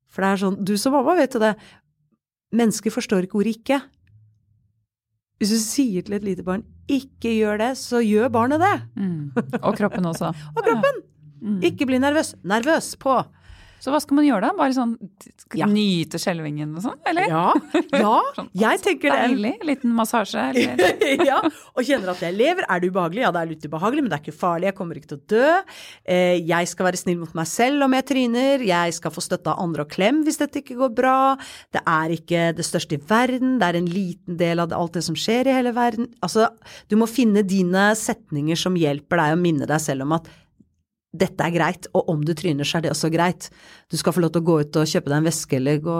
[0.09, 1.55] For det er sånn, du som mamma vet jo det,
[2.51, 3.81] mennesker forstår ikke ordet ikke.
[5.39, 8.77] Hvis du sier til et lite barn 'ikke gjør det', så gjør barnet det.
[8.95, 9.31] Mm.
[9.63, 10.35] Og kroppen også.
[10.57, 11.01] og kroppen!
[11.41, 11.61] Mm.
[11.63, 12.35] Ikke bli nervøs.
[12.43, 13.23] Nervøs på.
[13.85, 14.55] Så hva skal man gjøre da?
[14.57, 14.95] Bare sånn
[15.53, 15.67] ja.
[15.69, 17.27] nyte skjelvingen og sånn, eller?
[17.29, 17.43] Ja,
[17.93, 19.27] ja sånn, jeg tenker det.
[19.29, 19.51] Deilig?
[19.69, 21.03] Liten massasje, eller?
[21.29, 22.65] ja, og kjenner at jeg lever.
[22.65, 23.21] Er det ubehagelig?
[23.21, 24.71] Ja, det er litt ubehagelig, men det er ikke farlig.
[24.71, 25.51] Jeg kommer ikke til å dø.
[26.15, 28.63] Eh, jeg skal være snill mot meg selv om jeg tryner.
[28.65, 31.17] Jeg skal få støtte av andre og klem hvis dette ikke går bra.
[31.75, 33.59] Det er ikke det største i verden.
[33.61, 36.09] Det er en liten del av alt det som skjer i hele verden.
[36.25, 36.49] Altså,
[36.89, 40.33] du må finne dine setninger som hjelper deg å minne deg selv om at
[41.21, 43.49] dette er greit, og om du tryner, så er det også greit.
[43.91, 45.95] Du skal få lov til å gå ut og kjøpe deg en veske eller gå,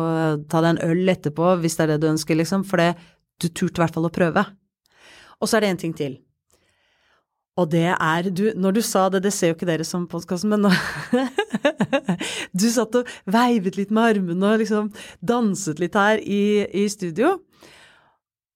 [0.52, 2.94] ta deg en øl etterpå, hvis det er det du ønsker, liksom, for det,
[3.42, 4.46] du turte i hvert fall å prøve.
[5.40, 6.20] Og så er det en ting til.
[7.56, 10.52] Og det er du, Når du sa det, det ser jo ikke dere som podkasten,
[10.52, 10.72] men nå
[12.60, 14.90] Du satt og veivet litt med armene og liksom
[15.24, 17.38] danset litt her i, i studio.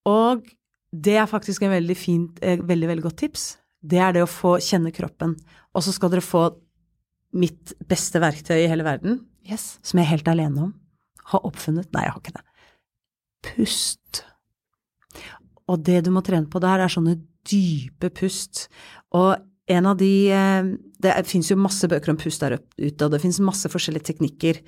[0.09, 0.43] Og
[0.91, 3.47] det er faktisk en veldig fint, eh, veldig, veldig godt tips
[3.79, 5.35] det er det å få kjenne kroppen.
[5.75, 6.47] Og så skal dere få
[7.37, 9.77] mitt beste verktøy i hele verden, yes.
[9.85, 10.71] som jeg er helt alene om,
[11.29, 12.45] har oppfunnet Nei, jeg har ikke det.
[13.49, 14.23] Pust.
[15.69, 18.65] Og det du må trene på der, er sånne dype pust.
[19.15, 19.37] Og
[19.69, 23.21] en av de eh, Det fins jo masse bøker om pust der ute, og det
[23.23, 24.59] fins masse forskjellige teknikker.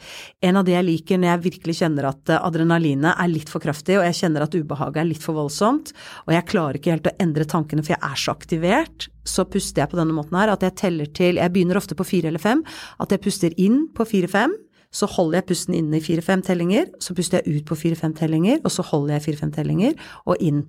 [0.48, 3.64] En av de jeg liker når jeg virkelig kjenner at eh, adrenalinet er litt for
[3.64, 5.92] kraftig, og jeg kjenner at ubehaget er litt for voldsomt,
[6.28, 9.84] og jeg klarer ikke helt å endre tankene for jeg er så aktivert, så puster
[9.84, 12.42] jeg på denne måten her at jeg teller til Jeg begynner ofte på fire eller
[12.42, 12.64] fem,
[13.04, 14.56] at jeg puster inn på fire-fem
[14.92, 18.60] så holder jeg pusten inne i fire-fem tellinger, så puster jeg ut på fire-fem tellinger,
[18.60, 19.96] og så holder jeg fire-fem tellinger,
[20.28, 20.66] og inn.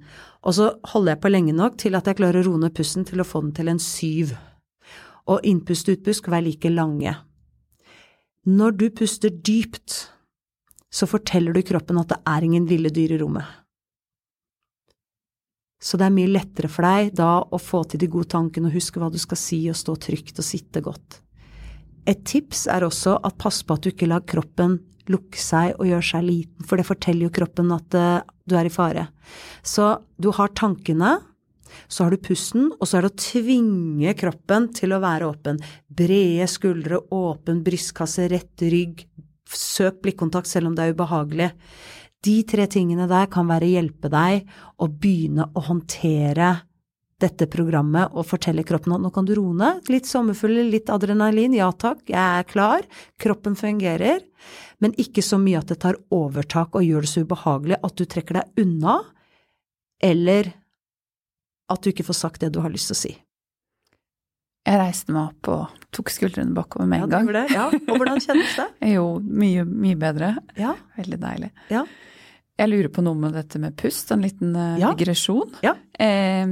[0.47, 3.07] Og så holder jeg på lenge nok til at jeg klarer å roe ned pusten
[3.09, 4.37] til å få den til en syv.
[5.27, 7.17] Og innpust og utpust skal være like lange.
[8.47, 9.99] Når du puster dypt,
[10.93, 13.59] så forteller du kroppen at det er ingen ville dyr i rommet.
[15.83, 18.77] Så det er mye lettere for deg da å få til de gode tankene og
[18.77, 21.19] huske hva du skal si og stå trygt og sitte godt.
[22.09, 25.89] Et tips er også at pass på at du ikke lar kroppen lukke seg og
[25.89, 29.09] gjøre seg liten, for det forteller jo kroppen at uh, du er i fare.
[29.67, 31.17] Så du har tankene,
[31.89, 35.61] så har du pusten, og så er det å tvinge kroppen til å være åpen.
[35.89, 39.07] Brede skuldre, åpen brystkasse, rett rygg,
[39.53, 41.51] søk blikkontakt selv om det er ubehagelig.
[42.23, 44.47] De tre tingene der kan være hjelpe deg
[44.79, 46.55] å begynne å håndtere
[47.23, 49.87] dette programmet og fortelle kroppen at nå kan du roe ned.
[49.93, 52.87] Litt sommerfugl, litt adrenalin, ja takk, jeg er klar,
[53.23, 54.23] kroppen fungerer,
[54.83, 58.07] men ikke så mye at det tar overtak og gjør det så ubehagelig at du
[58.07, 58.99] trekker deg unna,
[60.03, 60.51] eller
[61.73, 63.13] at du ikke får sagt det du har lyst til å si.
[64.63, 67.31] Jeg reiste meg opp og tok skuldrene bakover med en ja, gang.
[67.35, 67.47] Det.
[67.51, 68.69] Ja, Og hvordan kjennes det?
[68.95, 70.37] jo, mye, mye bedre.
[70.59, 70.77] Ja.
[70.99, 71.51] Veldig deilig.
[71.73, 71.83] Ja.
[72.63, 74.93] Jeg lurer på noe med dette med pust, en liten uh, ja.
[74.95, 75.51] digresjon.
[75.67, 75.73] Ja.
[75.99, 76.47] Eh,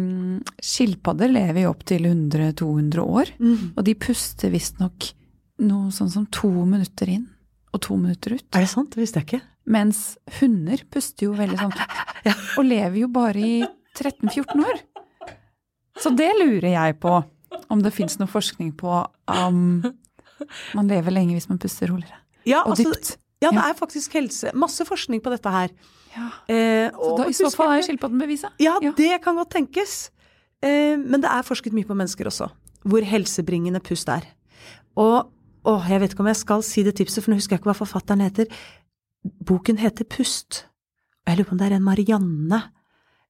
[0.58, 3.60] skilpadder lever jo opp til 100-200 år, mm.
[3.76, 5.12] og de puster visstnok
[5.62, 7.28] noe sånn som to minutter inn
[7.70, 8.46] og to minutter ut.
[8.56, 8.90] Er det sant?
[8.90, 9.42] Det visste jeg ikke.
[9.70, 10.00] Mens
[10.40, 11.76] hunder puster jo veldig sånn,
[12.28, 12.34] ja.
[12.58, 13.54] og lever jo bare i
[13.94, 14.82] 13-14 år.
[16.00, 17.20] Så det lurer jeg på,
[17.70, 18.98] om det fins noe forskning på
[19.30, 19.62] om
[20.74, 22.18] man lever lenge hvis man puster roligere.
[22.48, 23.14] Ja, og altså, dypt.
[23.44, 25.72] Ja, det er faktisk helse, masse forskning på dette her.
[26.14, 26.28] Ja.
[26.50, 28.56] Eh, så da, I så fall er skilpadden beviset?
[28.62, 30.10] Ja, ja, det kan godt tenkes.
[30.62, 32.50] Eh, men det er forsket mye på mennesker også,
[32.84, 34.26] hvor helsebringende pust er.
[34.98, 35.30] Og
[35.68, 37.70] å, jeg vet ikke om jeg skal si det tipset, for nå husker jeg ikke
[37.70, 38.50] hva forfatteren heter.
[39.46, 40.64] Boken heter Pust.
[41.28, 42.60] Jeg lurer på om det er en Marianne.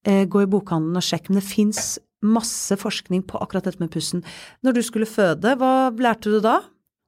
[0.07, 1.29] Eh, gå i bokhandelen og sjekk.
[1.29, 4.23] Men det fins masse forskning på akkurat dette med pusten.
[4.65, 6.61] Når du skulle føde, hva lærte du da?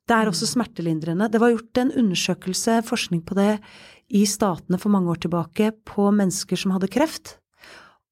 [0.09, 1.31] Det er også smertelindrende.
[1.31, 3.61] Det var gjort en undersøkelse, forskning på det,
[4.13, 7.39] i statene for mange år tilbake på mennesker som hadde kreft,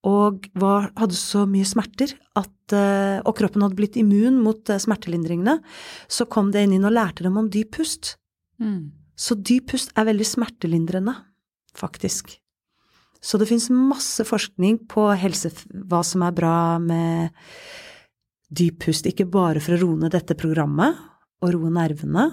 [0.06, 4.80] og var, hadde så mye smerter at, eh, og kroppen hadde blitt immun mot eh,
[4.80, 5.58] smertelindringene,
[6.08, 8.14] så kom det inn og lærte dem om dyp pust.
[8.62, 8.96] Mm.
[9.12, 11.18] Så dyp pust er veldig smertelindrende,
[11.76, 12.38] faktisk.
[13.20, 17.36] Så det fins masse forskning på helse, hva som er bra med
[18.48, 20.96] dyp pust, ikke bare for å roe ned dette programmet
[21.44, 22.30] og roe nervene,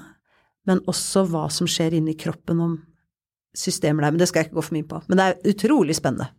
[0.67, 2.77] men også hva som skjer inni kroppen om
[3.55, 4.15] systemer der.
[4.15, 5.01] Men det skal jeg ikke gå for mye på.
[5.07, 6.31] Men det er utrolig spennende.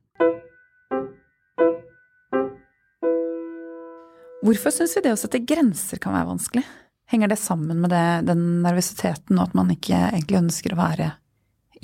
[4.49, 6.64] Hvorfor syns vi det å sette grenser kan være vanskelig?
[7.11, 11.09] Henger det sammen med det, den nervøsiteten og at man ikke egentlig ønsker å være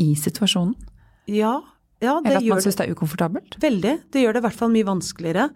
[0.01, 0.77] i situasjonen?
[1.31, 1.57] Ja,
[2.05, 3.57] ja det Eller at man syns det er ukomfortabelt?
[3.63, 3.95] Veldig.
[4.13, 5.49] Det gjør det i hvert fall mye vanskeligere.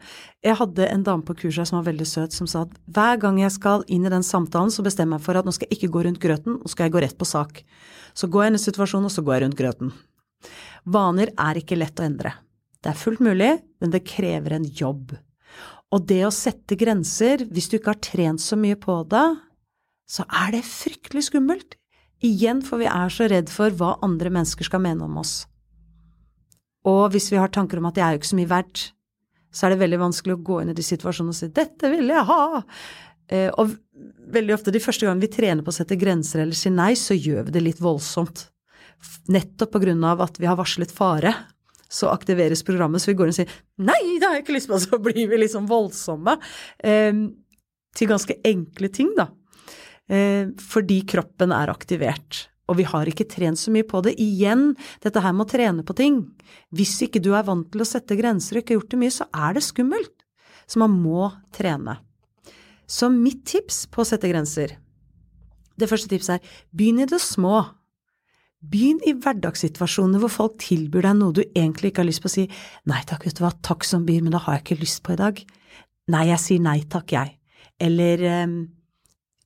[0.45, 3.39] Jeg hadde en dame på kurset som var veldig søt, som sa at hver gang
[3.43, 5.93] jeg skal inn i den samtalen, så bestemmer jeg for at nå skal jeg ikke
[5.95, 7.63] gå rundt grøten, nå skal jeg gå rett på sak.
[8.19, 9.95] Så går jeg inn i situasjonen, og så går jeg rundt grøten.
[10.89, 12.35] Vaner er ikke lett å endre.
[12.79, 13.51] Det er fullt mulig,
[13.83, 15.17] men det krever en jobb.
[15.95, 19.27] Og det å sette grenser, hvis du ikke har trent så mye på det,
[20.09, 21.77] så er det fryktelig skummelt.
[22.25, 25.47] Igjen, for vi er så redd for hva andre mennesker skal mene om oss.
[26.89, 28.85] Og hvis vi har tanker om at jeg er jo ikke så mye verdt,
[29.53, 32.13] så er det veldig vanskelig å gå inn i de situasjonene og si 'dette vil
[32.13, 32.63] jeg ha'.
[33.29, 33.75] Eh, og
[34.33, 37.17] veldig ofte de første gangene vi trener på å sette grenser eller si nei, så
[37.17, 38.47] gjør vi det litt voldsomt.
[39.29, 41.35] Nettopp på grunn av at vi har varslet fare.
[41.89, 44.71] Så aktiveres programmet, så vi går inn og sier 'nei, det har jeg ikke lyst
[44.71, 46.39] på', så blir vi liksom voldsomme.
[46.79, 47.13] Eh,
[47.97, 49.31] til ganske enkle ting, da.
[50.09, 52.49] Eh, fordi kroppen er aktivert.
[52.69, 54.15] Og vi har ikke trent så mye på det.
[54.21, 56.21] Igjen, dette her med å trene på ting.
[56.75, 59.15] Hvis ikke du er vant til å sette grenser og ikke har gjort det mye,
[59.15, 60.15] så er det skummelt.
[60.69, 61.97] Så man må trene.
[62.89, 64.79] Så mitt tips på å sette grenser
[65.77, 67.61] Det første tipset er begynn i det små.
[68.59, 72.33] Begynn i hverdagssituasjoner hvor folk tilbyr deg noe du egentlig ikke har lyst på å
[72.33, 72.47] si
[72.91, 75.15] nei takk, vet du hva, takk som byr, men det har jeg ikke lyst på
[75.15, 75.39] i dag.
[76.11, 77.37] Nei, jeg sier nei takk, jeg.
[77.79, 78.57] Eller ehm,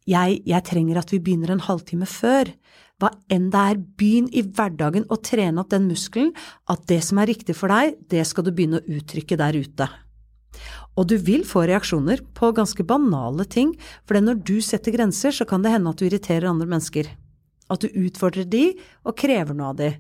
[0.09, 2.55] jeg, jeg trenger at vi begynner en halvtime før.
[3.03, 6.31] Hva enn det er, begynn i hverdagen å trene opp den muskelen,
[6.71, 9.89] at det som er riktig for deg, det skal du begynne å uttrykke der ute.
[10.95, 13.73] Og du vil få reaksjoner på ganske banale ting,
[14.07, 17.11] for når du setter grenser, så kan det hende at du irriterer andre mennesker.
[17.73, 18.69] At du utfordrer de
[19.03, 19.91] og krever noe av de.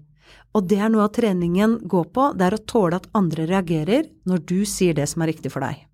[0.55, 4.13] Og det er noe av treningen går på, det er å tåle at andre reagerer
[4.29, 5.89] når du sier det som er riktig for deg.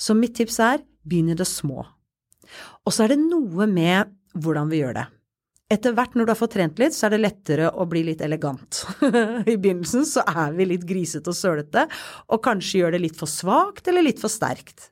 [0.00, 1.84] Så mitt tips er begynn i det små.
[2.86, 5.10] Og så er det noe med hvordan vi gjør det.
[5.70, 8.24] Etter hvert når du har fått trent litt, så er det lettere å bli litt
[8.26, 8.82] elegant.
[9.52, 11.84] I begynnelsen så er vi litt grisete og sølete,
[12.26, 14.90] og kanskje gjør det litt for svakt eller litt for sterkt.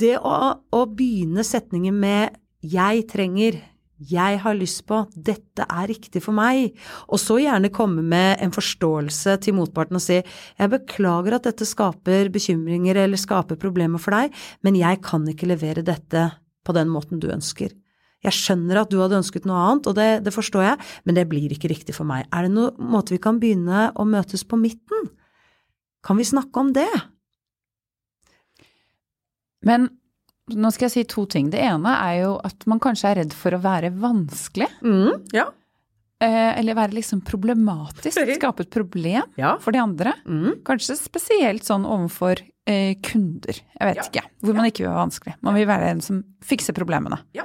[0.00, 3.60] Det å, å begynne setningen med 'jeg trenger',
[4.00, 6.72] 'jeg har lyst på', 'dette er riktig for meg',
[7.12, 11.68] og så gjerne komme med en forståelse til motparten og si 'jeg beklager at dette
[11.68, 14.32] skaper bekymringer eller skaper problemer for deg,
[14.64, 16.32] men jeg kan ikke levere dette
[16.64, 17.83] på den måten du ønsker'.
[18.24, 21.26] Jeg skjønner at du hadde ønsket noe annet, og det, det forstår jeg, men det
[21.28, 22.24] blir ikke riktig for meg.
[22.32, 25.10] Er det noen måte vi kan begynne å møtes på midten?
[26.04, 26.88] Kan vi snakke om det?
[29.64, 29.88] Men
[30.52, 31.48] nå skal jeg si to ting.
[31.52, 34.68] Det ene er jo at man kanskje er redd for å være vanskelig.
[34.84, 35.46] Mm, ja.
[36.20, 38.18] eh, Eller være liksom problematisk.
[38.36, 39.54] Skape et problem Ja.
[39.64, 40.12] for de andre.
[40.28, 40.60] Mm.
[40.68, 43.56] Kanskje spesielt sånn overfor eh, kunder.
[43.80, 44.08] Jeg vet Ja.
[44.10, 44.26] ikke.
[44.44, 45.34] Hvor man ikke vil være vanskelig.
[45.40, 47.22] Man vil være en som fikser problemene.
[47.36, 47.44] Ja.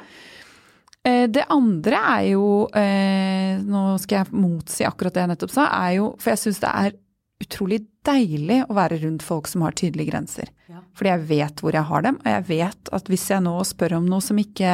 [1.08, 5.68] Eh, Det andre er jo eh, Nå skal jeg motsi akkurat det jeg nettopp sa.
[5.88, 6.98] er jo, For jeg syns det er
[7.40, 10.50] utrolig deilig å være rundt folk som har tydelige grenser.
[10.68, 10.82] Ja.
[10.98, 13.96] Fordi jeg vet hvor jeg har dem, og jeg vet at hvis jeg nå spør
[14.02, 14.74] om noe som ikke,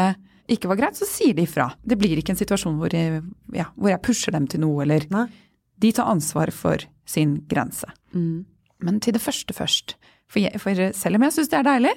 [0.50, 1.68] ikke var greit, så sier de ifra.
[1.86, 3.22] Det blir ikke en situasjon hvor jeg,
[3.54, 5.28] ja, hvor jeg pusher dem til noe, eller Nei.
[5.78, 7.86] De tar ansvar for sin grense.
[8.16, 8.46] Mm.
[8.82, 9.94] Men til det første først.
[10.26, 11.94] For, jeg, for selv om jeg syns det er deilig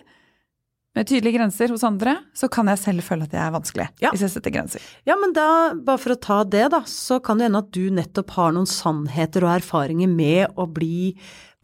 [0.99, 4.11] med tydelige grenser hos andre, så kan jeg selv føle at jeg er vanskelig Ja.
[4.11, 4.83] hvis jeg setter grenser.
[5.07, 7.87] Ja, men da, bare for å ta det, da, så kan det hende at du
[7.95, 11.15] nettopp har noen sannheter og erfaringer med å bli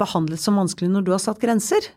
[0.01, 1.91] behandlet som vanskelig når du har satt grenser.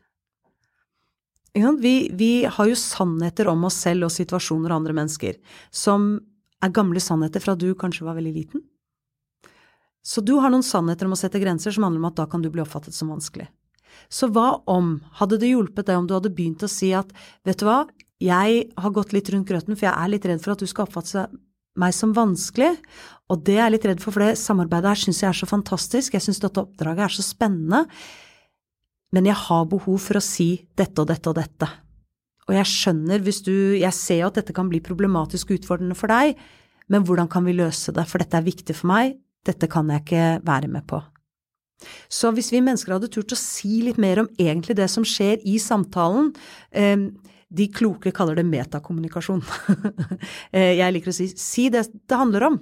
[1.58, 5.40] Vi, vi har jo sannheter om oss selv og situasjoner og andre mennesker,
[5.74, 6.20] som
[6.62, 8.62] er gamle sannheter fra du kanskje var veldig liten.
[10.06, 12.44] Så du har noen sannheter om å sette grenser som handler om at da kan
[12.46, 13.48] du bli oppfattet som vanskelig.
[14.10, 17.12] Så hva om, hadde det hjulpet deg om du hadde begynt å si at
[17.48, 17.82] vet du hva,
[18.24, 20.88] jeg har gått litt rundt grøten, for jeg er litt redd for at du skal
[20.88, 21.28] oppfatte
[21.78, 22.72] meg som vanskelig,
[23.30, 25.50] og det er jeg litt redd for, for det samarbeidet her syns jeg er så
[25.50, 27.84] fantastisk, jeg syns dette oppdraget er så spennende,
[29.14, 31.70] men jeg har behov for å si dette og dette og dette.
[32.48, 36.12] Og jeg skjønner hvis du, jeg ser jo at dette kan bli problematisk utfordrende for
[36.12, 36.40] deg,
[36.92, 40.04] men hvordan kan vi løse det, for dette er viktig for meg, dette kan jeg
[40.04, 41.02] ikke være med på.
[42.10, 45.44] Så hvis vi mennesker hadde turt å si litt mer om egentlig det som skjer
[45.46, 46.32] i samtalen
[46.72, 47.10] eh,
[47.48, 49.44] De kloke kaller det metakommunikasjon.
[50.56, 52.58] Eh, jeg liker å si si det det handler om.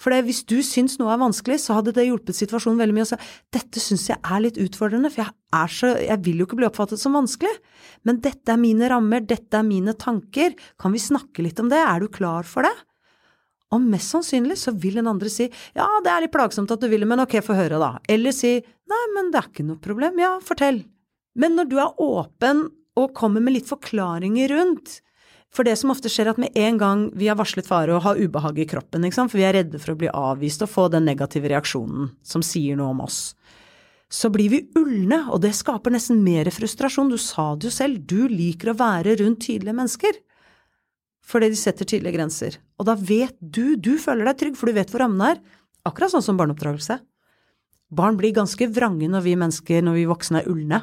[0.00, 3.08] For hvis du syns noe er vanskelig, så hadde det hjulpet situasjonen veldig mye å
[3.08, 3.18] si
[3.54, 7.00] dette syns jeg er litt utfordrende, for jeg, så, jeg vil jo ikke bli oppfattet
[7.00, 7.52] som vanskelig.
[8.08, 11.80] Men dette er mine rammer, dette er mine tanker, kan vi snakke litt om det,
[11.80, 12.74] er du klar for det?
[13.74, 16.86] Og mest sannsynlig så vil den andre si ja, det er litt plagsomt at du
[16.90, 17.96] vil men ok, få høre da.
[18.08, 20.84] Eller si nei, men det er ikke noe problem, ja, fortell.
[21.36, 25.00] Men når du er åpen og kommer med litt forklaringer rundt,
[25.52, 28.04] for det som ofte skjer, er at med en gang vi har varslet fare og
[28.04, 31.06] har ubehag i kroppen, for vi er redde for å bli avvist og få den
[31.08, 33.20] negative reaksjonen som sier noe om oss,
[34.12, 37.10] så blir vi ulne, og det skaper nesten mer frustrasjon.
[37.10, 40.20] Du sa det jo selv, du liker å være rundt tydelige mennesker.
[41.26, 42.58] Fordi de setter tydelige grenser.
[42.78, 45.40] Og da vet du, du føler deg trygg, for du vet hvor rammene er.
[45.86, 47.00] Akkurat sånn som barneoppdragelse.
[47.96, 50.82] Barn blir ganske vrange når vi mennesker, når vi voksne er ulne.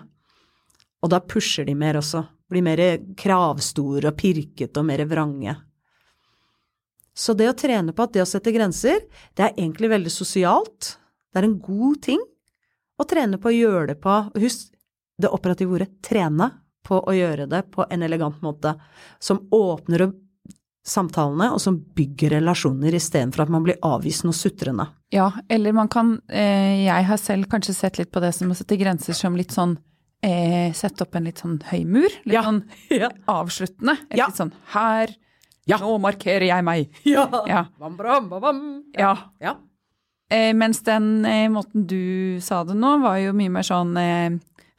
[1.04, 2.82] Og da pusher de mer også blir mer
[3.20, 5.56] kravstore og pirkete og mer vrange.
[7.14, 9.04] Så det å trene på at det å sette grenser,
[9.38, 10.96] det er egentlig veldig sosialt.
[11.30, 12.22] Det er en god ting
[12.98, 14.72] å trene på å gjøre det på Husk
[15.22, 16.50] det operative ordet trene
[16.84, 18.74] på å gjøre det på en elegant måte,
[19.22, 20.08] som åpner
[20.84, 24.90] samtalene, og som bygger relasjoner istedenfor at man blir avvisende og sutrende.
[25.14, 28.58] Ja, eller man kan eh, Jeg har selv kanskje sett litt på det som å
[28.58, 29.78] sette grenser som litt sånn
[30.26, 32.10] eh, sette opp en litt sånn høy mur.
[32.26, 32.44] Litt ja.
[32.44, 32.64] sånn
[33.04, 33.12] ja.
[33.32, 33.98] avsluttende.
[34.12, 34.28] Ja.
[34.28, 35.16] Litt sånn her,
[35.72, 36.98] nå markerer jeg meg.
[37.16, 37.28] Ja.
[37.48, 37.66] ja.
[37.80, 38.64] Bam, bam, bam,
[38.98, 39.16] ja.
[40.34, 43.96] Eh, mens den måten du sa det nå, var jo mye mer sånn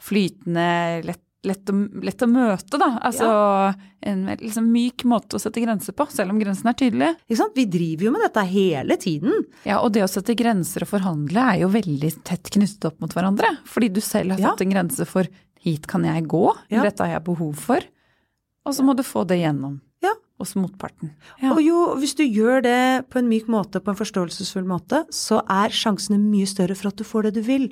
[0.04, 0.68] flytende,
[1.06, 2.90] lett lett å, lett å, møte, da.
[3.04, 3.70] Altså ja.
[4.10, 7.10] en liksom myk måte å sette grenser på, selv om grensen er tydelig.
[7.28, 7.56] Ikke sant.
[7.56, 9.44] Vi driver jo med dette hele tiden.
[9.68, 13.16] Ja, og det å sette grenser og forhandle er jo veldig tett knyttet opp mot
[13.16, 13.54] hverandre.
[13.70, 14.66] Fordi du selv har satt ja.
[14.66, 15.30] en grense for
[15.64, 16.84] hit kan jeg gå, ja.
[16.84, 17.84] dette har jeg behov for.
[18.64, 19.78] Og så må du få det gjennom.
[20.40, 21.12] Hos motparten.
[21.42, 21.52] Ja.
[21.54, 25.40] Og jo, hvis du gjør det på en myk måte, på en forståelsesfull måte, så
[25.50, 27.68] er sjansene mye større for at du får det du vil.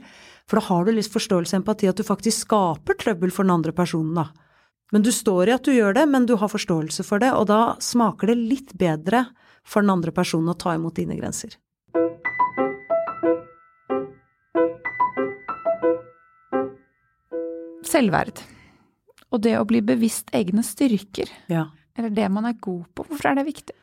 [0.46, 3.56] For da har du litt forståelse og empati, at du faktisk skaper trøbbel for den
[3.56, 4.30] andre personen, da.
[4.92, 7.48] Men du står i at du gjør det, men du har forståelse for det, og
[7.48, 9.24] da smaker det litt bedre
[9.64, 11.56] for den andre personen å ta imot dine grenser.
[17.88, 18.40] Selvverd.
[19.32, 21.30] Og det å bli bevisst egne styrker.
[21.48, 21.70] Ja.
[21.98, 23.06] Eller det man er god på.
[23.08, 23.76] Hvorfor er det viktig?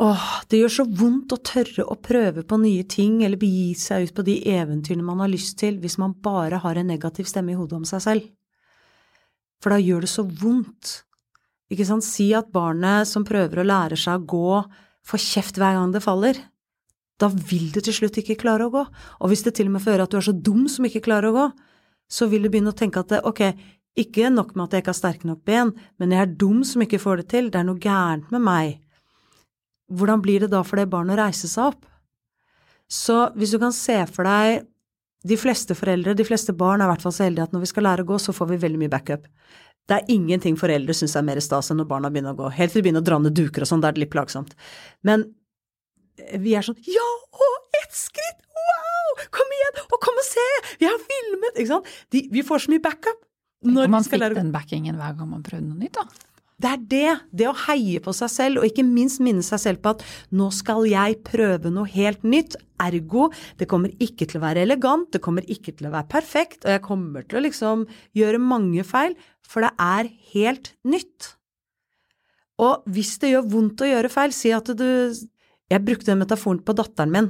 [0.00, 4.06] Åh, det gjør så vondt å tørre å prøve på nye ting eller begi seg
[4.06, 7.52] ut på de eventyrene man har lyst til, hvis man bare har en negativ stemme
[7.52, 8.28] i hodet om seg selv.
[9.60, 11.00] For da gjør det så vondt.
[11.70, 14.62] Ikke sant, si at barnet som prøver å lære seg å gå,
[15.06, 16.38] får kjeft hver gang det faller.
[17.20, 18.86] Da vil det til slutt ikke klare å gå.
[19.20, 21.30] Og hvis det til og med fører at du er så dum som ikke klarer
[21.30, 21.46] å gå,
[22.10, 23.42] så vil du begynne å tenke at det, ok,
[24.02, 26.82] ikke nok med at jeg ikke har sterke nok ben, men jeg er dum som
[26.84, 28.78] ikke får det til, det er noe gærent med meg
[29.90, 31.86] hvordan blir det da for det barnet å reise seg opp?
[32.90, 34.66] Så hvis du kan se for deg
[35.26, 37.70] de fleste foreldre, de fleste barn er i hvert fall så heldige at når vi
[37.70, 39.26] skal lære å gå, så får vi veldig mye backup.
[39.90, 42.52] Det er ingenting foreldre syns er mer stas enn når barna begynner å gå.
[42.56, 44.54] Helt til de begynner å dra ned duker og sånn, da er det litt plagsomt.
[45.06, 45.26] Men
[46.40, 47.50] vi er sånn ja, å,
[47.82, 50.46] ett skritt, wow, kom igjen, og kom og se,
[50.80, 51.92] vi har filmet, ikke sant.
[52.14, 53.20] De, vi får så mye backup.
[53.66, 56.06] Når man fikk den backingen hver gang man prøvde noe nytt, da.
[56.60, 57.12] Det er det.
[57.40, 60.04] Det å heie på seg selv, og ikke minst minne seg selv på at
[60.36, 62.58] nå skal jeg prøve noe helt nytt.
[62.80, 63.28] Ergo,
[63.60, 66.72] det kommer ikke til å være elegant, det kommer ikke til å være perfekt, og
[66.74, 67.84] jeg kommer til å liksom
[68.16, 71.34] gjøre mange feil, for det er helt nytt.
[72.60, 74.88] Og hvis det gjør vondt å gjøre feil, si at du
[75.70, 77.28] Jeg brukte den metaforen på datteren min.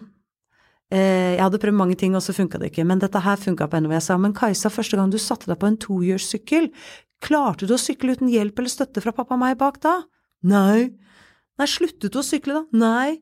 [0.91, 3.69] Eh, jeg hadde prøvd mange ting, og så funka det ikke, men dette her funka
[3.71, 3.95] på NHO.
[3.95, 6.71] Jeg sa, men Kajsa, første gang du satte deg på en tohjulssykkel,
[7.21, 10.01] Klarte du å sykle uten hjelp eller støtte fra pappa og meg bak da?
[10.49, 10.89] Nei.
[11.61, 12.63] Nei, sluttet du å sykle da?
[12.73, 13.21] Nei.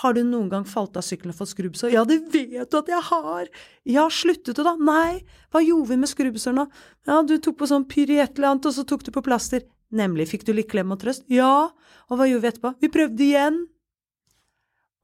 [0.00, 1.92] Har du noen gang falt av sykkelen og fått skrubbsår?
[1.94, 3.50] Ja, det vet du at jeg har!
[3.86, 4.74] Ja, sluttet du da?
[4.78, 5.22] Nei.
[5.54, 6.66] Hva gjorde vi med skrubbsår da?
[7.10, 9.22] Ja, du tok på sånn pyr i et eller annet, og så tok du på
[9.26, 9.66] plaster.
[9.94, 11.26] Nemlig, fikk du litt klem og trøst?
[11.30, 11.70] Ja.
[12.10, 12.74] Og hva gjorde vi etterpå?
[12.82, 13.60] Vi prøvde igjen.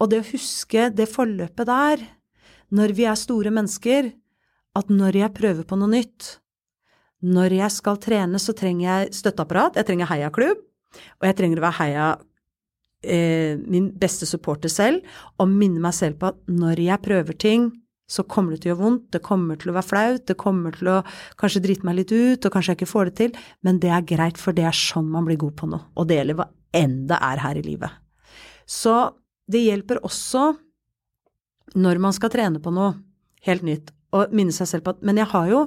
[0.00, 2.04] Og det å huske det forløpet der,
[2.70, 4.12] når vi er store mennesker,
[4.78, 6.36] at når jeg prøver på noe nytt,
[7.20, 10.62] når jeg skal trene, så trenger jeg støtteapparat, jeg trenger heiaklubb,
[11.20, 12.06] og jeg trenger å være heia
[13.04, 15.04] eh, min beste supporter selv,
[15.36, 17.68] og minne meg selv på at når jeg prøver ting,
[18.10, 20.74] så kommer det til å gjøre vondt, det kommer til å være flaut, det kommer
[20.74, 20.96] til å
[21.38, 23.36] kanskje drite meg litt ut, og kanskje jeg ikke får det til,
[23.66, 26.18] men det er greit, for det er sånn man blir god på noe, og det
[26.18, 26.48] gjelder hva
[26.80, 28.00] enn det er her i livet.
[28.66, 28.96] Så
[29.50, 30.52] det hjelper også
[31.78, 32.94] når man skal trene på noe
[33.46, 35.64] helt nytt, og minne seg selv på at Men jeg har jo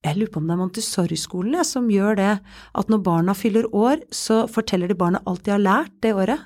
[0.00, 4.00] jeg lurer på om det er Montessori-skolen som gjør det, at når barna fyller år,
[4.08, 6.40] så forteller de barna alt de har lært det året.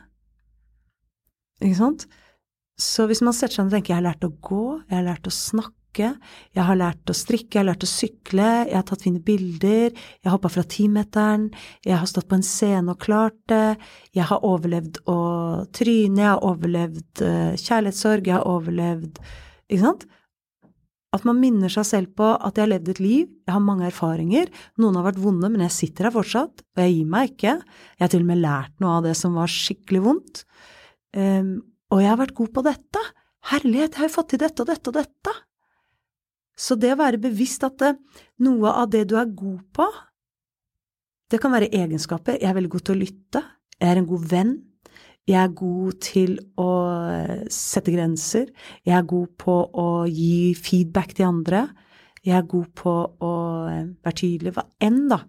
[1.62, 2.08] Ikke sant?
[2.74, 5.06] Så hvis man setter seg ned og tenker jeg har lært å gå, jeg har
[5.06, 8.86] lært å snakke, jeg har lært å strikke, jeg har lært å sykle, jeg har
[8.88, 11.46] tatt fine bilder, jeg hoppa fra timeteren,
[11.86, 13.76] jeg har stått på en scene og klart det,
[14.16, 15.20] jeg har overlevd å
[15.76, 19.22] tryne, jeg har overlevd uh, kjærlighetssorg, jeg har overlevd
[19.70, 20.04] Ikke sant?
[21.14, 23.86] At man minner seg selv på at jeg har levd et liv, jeg har mange
[23.86, 24.50] erfaringer,
[24.82, 27.52] noen har vært vonde, men jeg sitter her fortsatt, og jeg gir meg ikke.
[27.94, 30.42] Jeg har til og med lært noe av det som var skikkelig vondt.
[31.14, 31.60] Um,
[31.94, 33.02] og jeg har vært god på dette.
[33.52, 35.34] Herlighet, jeg har jo fått til dette og dette og dette.
[36.54, 37.94] Så det å være bevisst at det,
[38.46, 39.88] noe av det du er god på,
[41.32, 42.38] det kan være egenskaper.
[42.38, 43.42] Jeg er veldig god til å lytte.
[43.80, 44.52] Jeg er en god venn.
[45.24, 46.68] Jeg er god til å
[47.08, 48.50] eh, sette grenser.
[48.84, 51.64] Jeg er god på å gi feedback til andre.
[52.24, 52.92] Jeg er god på
[53.24, 53.32] å
[53.72, 54.52] eh, være tydelig.
[54.54, 55.22] Hva enn, da,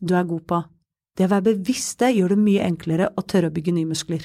[0.00, 0.62] du er god på.
[1.18, 4.24] Det å være bevisst det gjør det mye enklere å tørre å bygge nye muskler.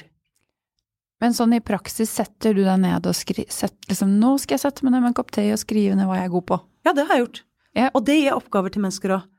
[1.22, 3.46] Men sånn i praksis setter du deg ned og skriver
[3.88, 6.18] liksom, Nå skal jeg sette meg ned med en kopp te og skrive ned hva
[6.18, 6.58] jeg er god på.
[6.84, 7.42] Ja, det har jeg gjort.
[7.74, 7.90] Ja.
[7.92, 9.30] Og det gir oppgaver til mennesker òg.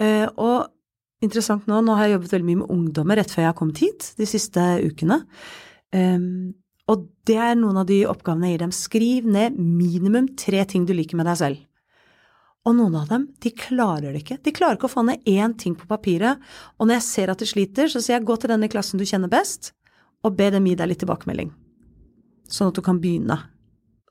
[0.00, 3.52] Uh, og interessant nå, nå har jeg jobbet veldig mye med ungdommer rett før jeg
[3.52, 5.22] har kommet hit de siste ukene.
[5.94, 6.54] Um,
[6.90, 8.74] og det er noen av de oppgavene jeg gir dem.
[8.76, 11.62] Skriv ned minimum tre ting du liker med deg selv.
[12.64, 14.38] Og noen av dem, de klarer det ikke.
[14.44, 16.40] De klarer ikke å få ned én ting på papiret.
[16.78, 19.04] Og når jeg ser at de sliter, så sier jeg gå til denne klassen du
[19.08, 19.74] kjenner best,
[20.24, 21.50] og be dem gi deg litt tilbakemelding.
[22.50, 23.36] Sånn at du kan begynne.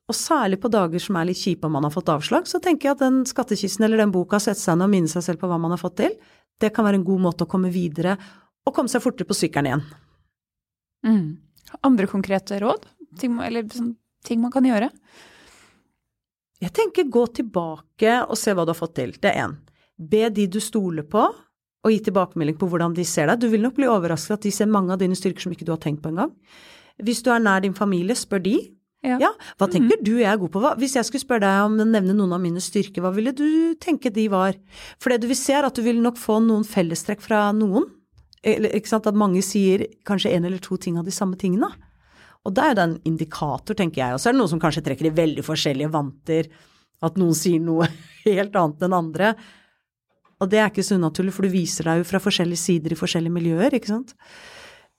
[0.09, 2.89] Og særlig på dager som er litt kjipe om man har fått avslag, så tenker
[2.89, 5.49] jeg at den skattkisten eller den boka setter seg ned og minner seg selv på
[5.49, 6.17] hva man har fått til,
[6.61, 8.17] det kan være en god måte å komme videre
[8.63, 9.85] og komme seg fortere på sykkelen igjen.
[11.07, 11.27] Mm.
[11.87, 12.85] Andre konkrete råd?
[13.19, 13.93] Ting, eller sånn,
[14.25, 14.89] ting man kan gjøre?
[16.63, 19.15] Jeg tenker gå tilbake og se hva du har fått til.
[19.19, 19.57] Det er én.
[19.97, 21.25] Be de du stoler på,
[21.83, 23.41] og gi tilbakemelding på hvordan de ser deg.
[23.43, 25.73] Du vil nok bli overrasket at de ser mange av dine styrker som ikke du
[25.75, 26.31] har tenkt på engang.
[27.03, 28.55] Hvis du er nær din familie, spør de.
[29.03, 29.17] Ja.
[29.19, 29.31] ja.
[29.59, 30.05] Hva tenker mm -hmm.
[30.05, 30.59] du jeg er god på?
[30.59, 30.75] Hva?
[30.77, 33.75] Hvis jeg skulle spørre deg om å nevne noen av mine styrker, hva ville du
[33.75, 34.53] tenke de var?
[34.99, 37.83] For det du vil se, er at du vil nok få noen fellestrekk fra noen.
[38.43, 39.07] Eller, ikke sant?
[39.07, 41.67] At mange sier kanskje en eller to ting av de samme tingene.
[42.45, 44.13] Og det er jo en indikator, tenker jeg.
[44.13, 46.49] Og så er det noen som kanskje trekker i veldig forskjellige vanter.
[47.01, 47.87] At noen sier noe
[48.23, 49.35] helt annet enn andre.
[50.41, 52.99] Og det er ikke så unaturlig, for du viser deg jo fra forskjellige sider i
[52.99, 54.15] forskjellige miljøer, ikke sant.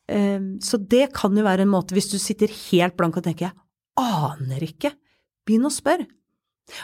[0.05, 3.49] Um, så det kan jo være en måte, hvis du sitter helt blank og tenker
[3.49, 3.57] 'jeg
[3.97, 4.93] aner ikke.
[5.47, 6.07] Begynn å spørre.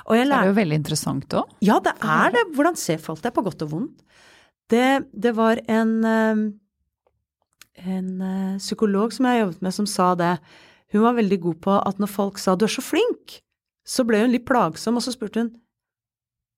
[0.07, 0.45] Og jeg lærer...
[0.45, 1.53] Det er jo veldig interessant òg.
[1.65, 2.45] Ja, det er det.
[2.57, 4.03] Hvordan ser folk det, på godt og vondt?
[4.71, 6.43] Det, det var en, eh,
[7.87, 10.35] en eh, psykolog som jeg jobbet med, som sa det.
[10.93, 13.41] Hun var veldig god på at når folk sa 'du er så flink',
[13.87, 15.51] så ble hun litt plagsom, og så spurte hun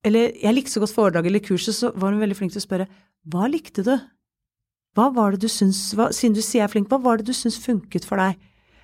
[0.03, 2.67] Eller jeg likte så godt foredraget eller kurset, så var hun veldig flink til å
[2.67, 2.89] spørre
[3.29, 4.01] 'hva likte du'?
[4.97, 7.27] Hva var det du syns, hva, Siden du sier jeg er flink, hva var det
[7.27, 8.37] du syns funket for deg?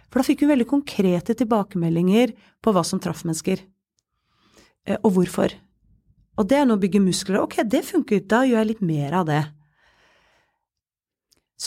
[0.08, 2.32] For da fikk hun veldig konkrete tilbakemeldinger
[2.64, 3.60] på hva som traff mennesker,
[4.86, 5.52] eh, og hvorfor.
[6.38, 7.42] Og det er nå å bygge muskler.
[7.42, 9.42] Ok, det funker, da gjør jeg litt mer av det.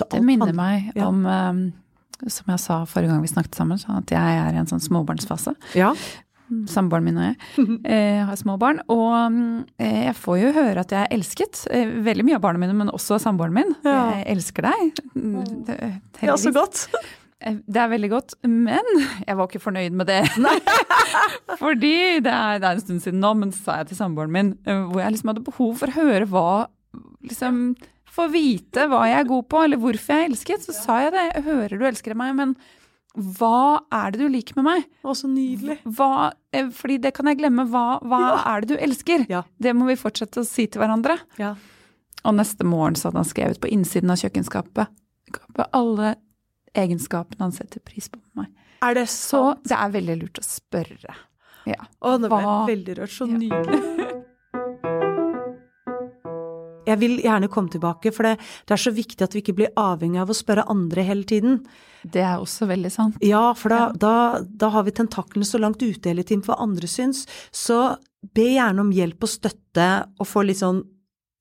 [0.10, 1.06] det minner meg ja.
[1.08, 1.62] om, um,
[2.26, 5.54] som jeg sa forrige gang vi snakket sammen, at jeg er i en sånn småbarnsfase.
[5.76, 5.92] Ja.
[6.72, 7.38] Samboeren min og jeg
[7.94, 8.82] eh, har små barn.
[8.92, 9.16] Og
[9.82, 11.64] eh, jeg får jo høre at jeg er elsket.
[11.72, 13.74] Eh, veldig mye av barna mine, men også samboeren min.
[13.88, 14.12] Ja.
[14.18, 15.02] Jeg elsker deg.
[15.68, 15.80] Det,
[16.26, 16.86] ja, så godt.
[17.42, 18.86] Det er veldig godt, men
[19.26, 20.20] jeg var ikke fornøyd med det.
[21.64, 24.36] Fordi det er, det er, en stund siden nå, men så sa jeg til samboeren
[24.36, 26.52] min, hvor jeg liksom hadde behov for å høre hva
[27.26, 27.64] liksom,
[28.12, 30.66] Få vite hva jeg er god på, eller hvorfor jeg er elsket.
[30.68, 31.26] Så sa jeg det.
[31.30, 32.54] Jeg hører du elsker meg, men
[33.12, 34.86] hva er det du liker med meg?
[35.04, 35.82] Å, så nydelig.
[35.98, 37.66] Hva, eh, fordi det kan jeg glemme.
[37.72, 38.40] Hva, hva ja.
[38.54, 39.26] er det du elsker?
[39.32, 39.44] Ja.
[39.60, 41.18] Det må vi fortsette å si til hverandre.
[41.42, 41.58] Ja.
[42.24, 44.98] Og neste morgen så hadde han skrevet på innsiden av kjøkkenskapet
[45.72, 46.16] alle
[46.74, 48.70] egenskapene han setter pris på med meg.
[48.82, 49.62] Er det sant?
[49.62, 51.18] Så det er veldig lurt å spørre.
[51.70, 51.84] Ja.
[52.02, 53.14] Å, nå ble jeg veldig rørt.
[53.14, 53.82] Så nydelig.
[56.92, 58.36] Jeg vil gjerne komme tilbake, for det,
[58.68, 61.62] det, er så viktig at vi ikke blir avhengig av å spørre andre hele tiden.
[62.02, 63.20] Det er også veldig sant.
[63.26, 66.90] Ja, for da, da, da har vi tentaklene så langt ute hele tiden for andre
[66.90, 67.28] syns.
[67.54, 67.84] Så
[68.36, 70.84] be gjerne om hjelp og støtte, og få litt sånn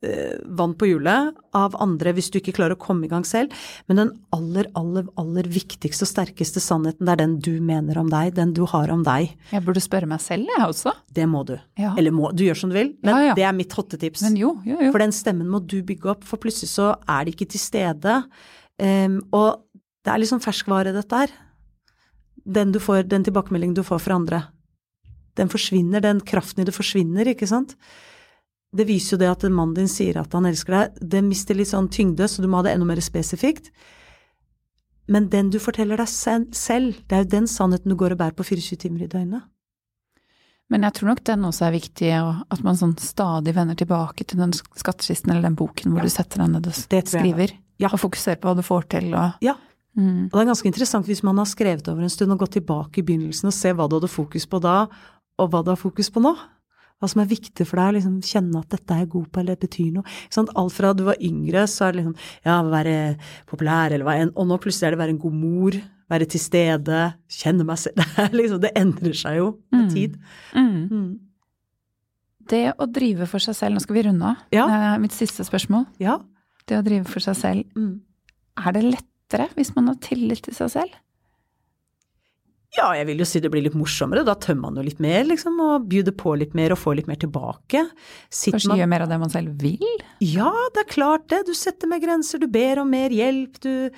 [0.00, 3.52] vann på hjulet av andre hvis du ikke klarer å komme i gang selv.
[3.90, 8.08] Men den aller, aller, aller viktigste og sterkeste sannheten, det er den du mener om
[8.12, 9.34] deg, den du har om deg.
[9.52, 10.94] Jeg burde spørre meg selv, jeg også.
[11.12, 11.56] Det må du.
[11.80, 11.92] Ja.
[12.00, 13.36] Eller må, du gjør som du vil, men ja, ja.
[13.36, 14.24] det er mitt hottetips.
[14.24, 14.94] Men jo, jo, jo.
[14.94, 18.20] For den stemmen må du bygge opp, for plutselig så er de ikke til stede.
[18.80, 19.66] Um, og
[20.00, 21.34] det er liksom ferskvare, dette her.
[22.44, 24.46] den, du får, den tilbakemeldingen du får fra andre.
[25.36, 27.76] Den forsvinner, den kraften i det forsvinner, ikke sant?
[28.70, 31.72] Det viser jo det at mannen din sier at han elsker deg, det mister litt
[31.72, 33.72] sånn tyngde, så du må ha det enda mer spesifikt.
[35.10, 38.36] Men den du forteller deg selv, det er jo den sannheten du går og bærer
[38.38, 39.48] på 24 timer i døgnet.
[40.70, 44.38] Men jeg tror nok den også er viktig, at man sånn stadig vender tilbake til
[44.38, 47.56] den skattkisten eller den boken hvor du setter deg ned og skriver.
[47.82, 47.90] Ja.
[47.90, 49.56] Og fokuserer på hva du får til og Ja.
[49.98, 50.28] Mm.
[50.28, 53.00] Og det er ganske interessant hvis man har skrevet over en stund og gått tilbake
[53.00, 54.84] i begynnelsen og se hva du hadde fokus på da,
[55.40, 56.36] og hva du har fokus på nå.
[57.00, 59.56] Hva som er viktig for deg, liksom kjenne at dette er jeg god på, eller
[59.56, 60.18] det betyr noe.
[60.60, 62.96] Alt fra du var yngre, så er det liksom ja, være
[63.48, 65.78] populær, eller hva enn, og nå plutselig er det være en god mor,
[66.10, 67.00] være til stede,
[67.32, 68.04] kjenne meg selv.
[68.20, 69.90] Det, liksom, det endrer seg jo med mm.
[69.94, 70.20] tid.
[70.52, 70.80] Mm.
[70.90, 71.10] Mm.
[72.50, 74.44] Det å drive for seg selv, nå skal vi runde av.
[74.54, 74.66] Ja.
[75.00, 75.86] Mitt siste spørsmål.
[76.02, 76.18] Ja.
[76.68, 77.78] Det å drive for seg selv.
[77.78, 78.00] Mm.
[78.60, 80.98] Er det lettere hvis man har tillit til seg selv?
[82.76, 84.22] Ja, jeg vil jo si det blir litt morsommere.
[84.26, 87.08] Da tømmer man jo litt mer, liksom, og bjuder på litt mer og får litt
[87.10, 87.82] mer tilbake.
[88.28, 88.82] Sitter Kanskje man...
[88.82, 90.04] gjør mer av det man selv vil?
[90.22, 91.42] Ja, det er klart det.
[91.48, 93.90] Du setter mer grenser, du ber om mer hjelp, du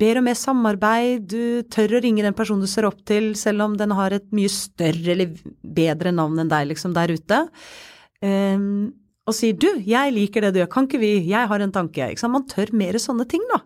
[0.00, 3.66] ber om mer samarbeid, du tør å ringe den personen du ser opp til, selv
[3.66, 5.34] om den har et mye større eller
[5.66, 7.42] bedre navn enn deg, liksom, der ute.
[8.22, 8.92] Um,
[9.26, 12.06] og sier du, jeg liker det du gjør, kan ikke vi, jeg har en tanke,
[12.06, 12.38] ikke sant.
[12.38, 13.64] Man tør mer sånne ting, da.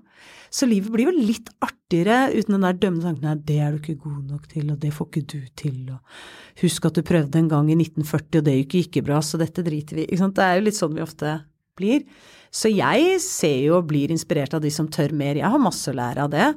[0.55, 3.81] Så livet blir jo litt artigere uten den der dømmende tanken nei, det er du
[3.81, 7.41] ikke god nok til, og det får ikke du til, og husk at du prøvde
[7.41, 10.21] en gang i 1940, og det gikk ikke bra, så dette driter vi i.
[10.21, 11.35] Det er jo litt sånn vi ofte
[11.79, 12.07] blir.
[12.55, 15.41] Så jeg ser jo og blir inspirert av de som tør mer.
[15.41, 16.49] Jeg har masse å lære av det.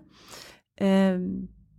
[0.78, 1.18] Eh,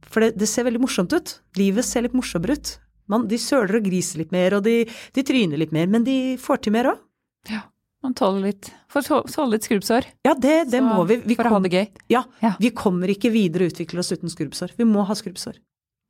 [0.08, 1.38] for det, det ser veldig morsomt ut.
[1.60, 2.74] Livet ser litt morsommere ut.
[3.08, 4.82] Man, de søler og griser litt mer, og de,
[5.14, 7.04] de tryner litt mer, men de får til mer òg.
[7.48, 7.62] Ja.
[8.03, 10.07] Man tåler litt Får tåle litt skrubbsår.
[10.22, 11.16] Ja, det, det må vi.
[11.24, 11.86] vi for å ha det gøy.
[12.12, 14.76] Ja, ja, Vi kommer ikke videre og utvikler oss uten skrubbsår.
[14.78, 15.59] Vi må ha skrubbsår.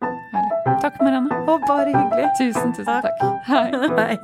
[0.05, 0.77] Herlig.
[0.85, 1.41] Takk, Marianne.
[1.49, 2.29] Å, bare hyggelig.
[2.39, 3.19] Tusen, tusen takk.
[3.19, 3.43] takk.
[3.49, 3.73] Hei.
[3.99, 4.19] Hei.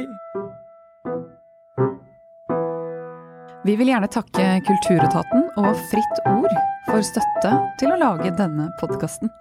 [3.65, 6.53] Vi vil gjerne takke Kulturetaten og Fritt Ord
[6.91, 9.33] for støtte til å lage denne podkasten.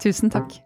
[0.00, 0.65] Tusen takk.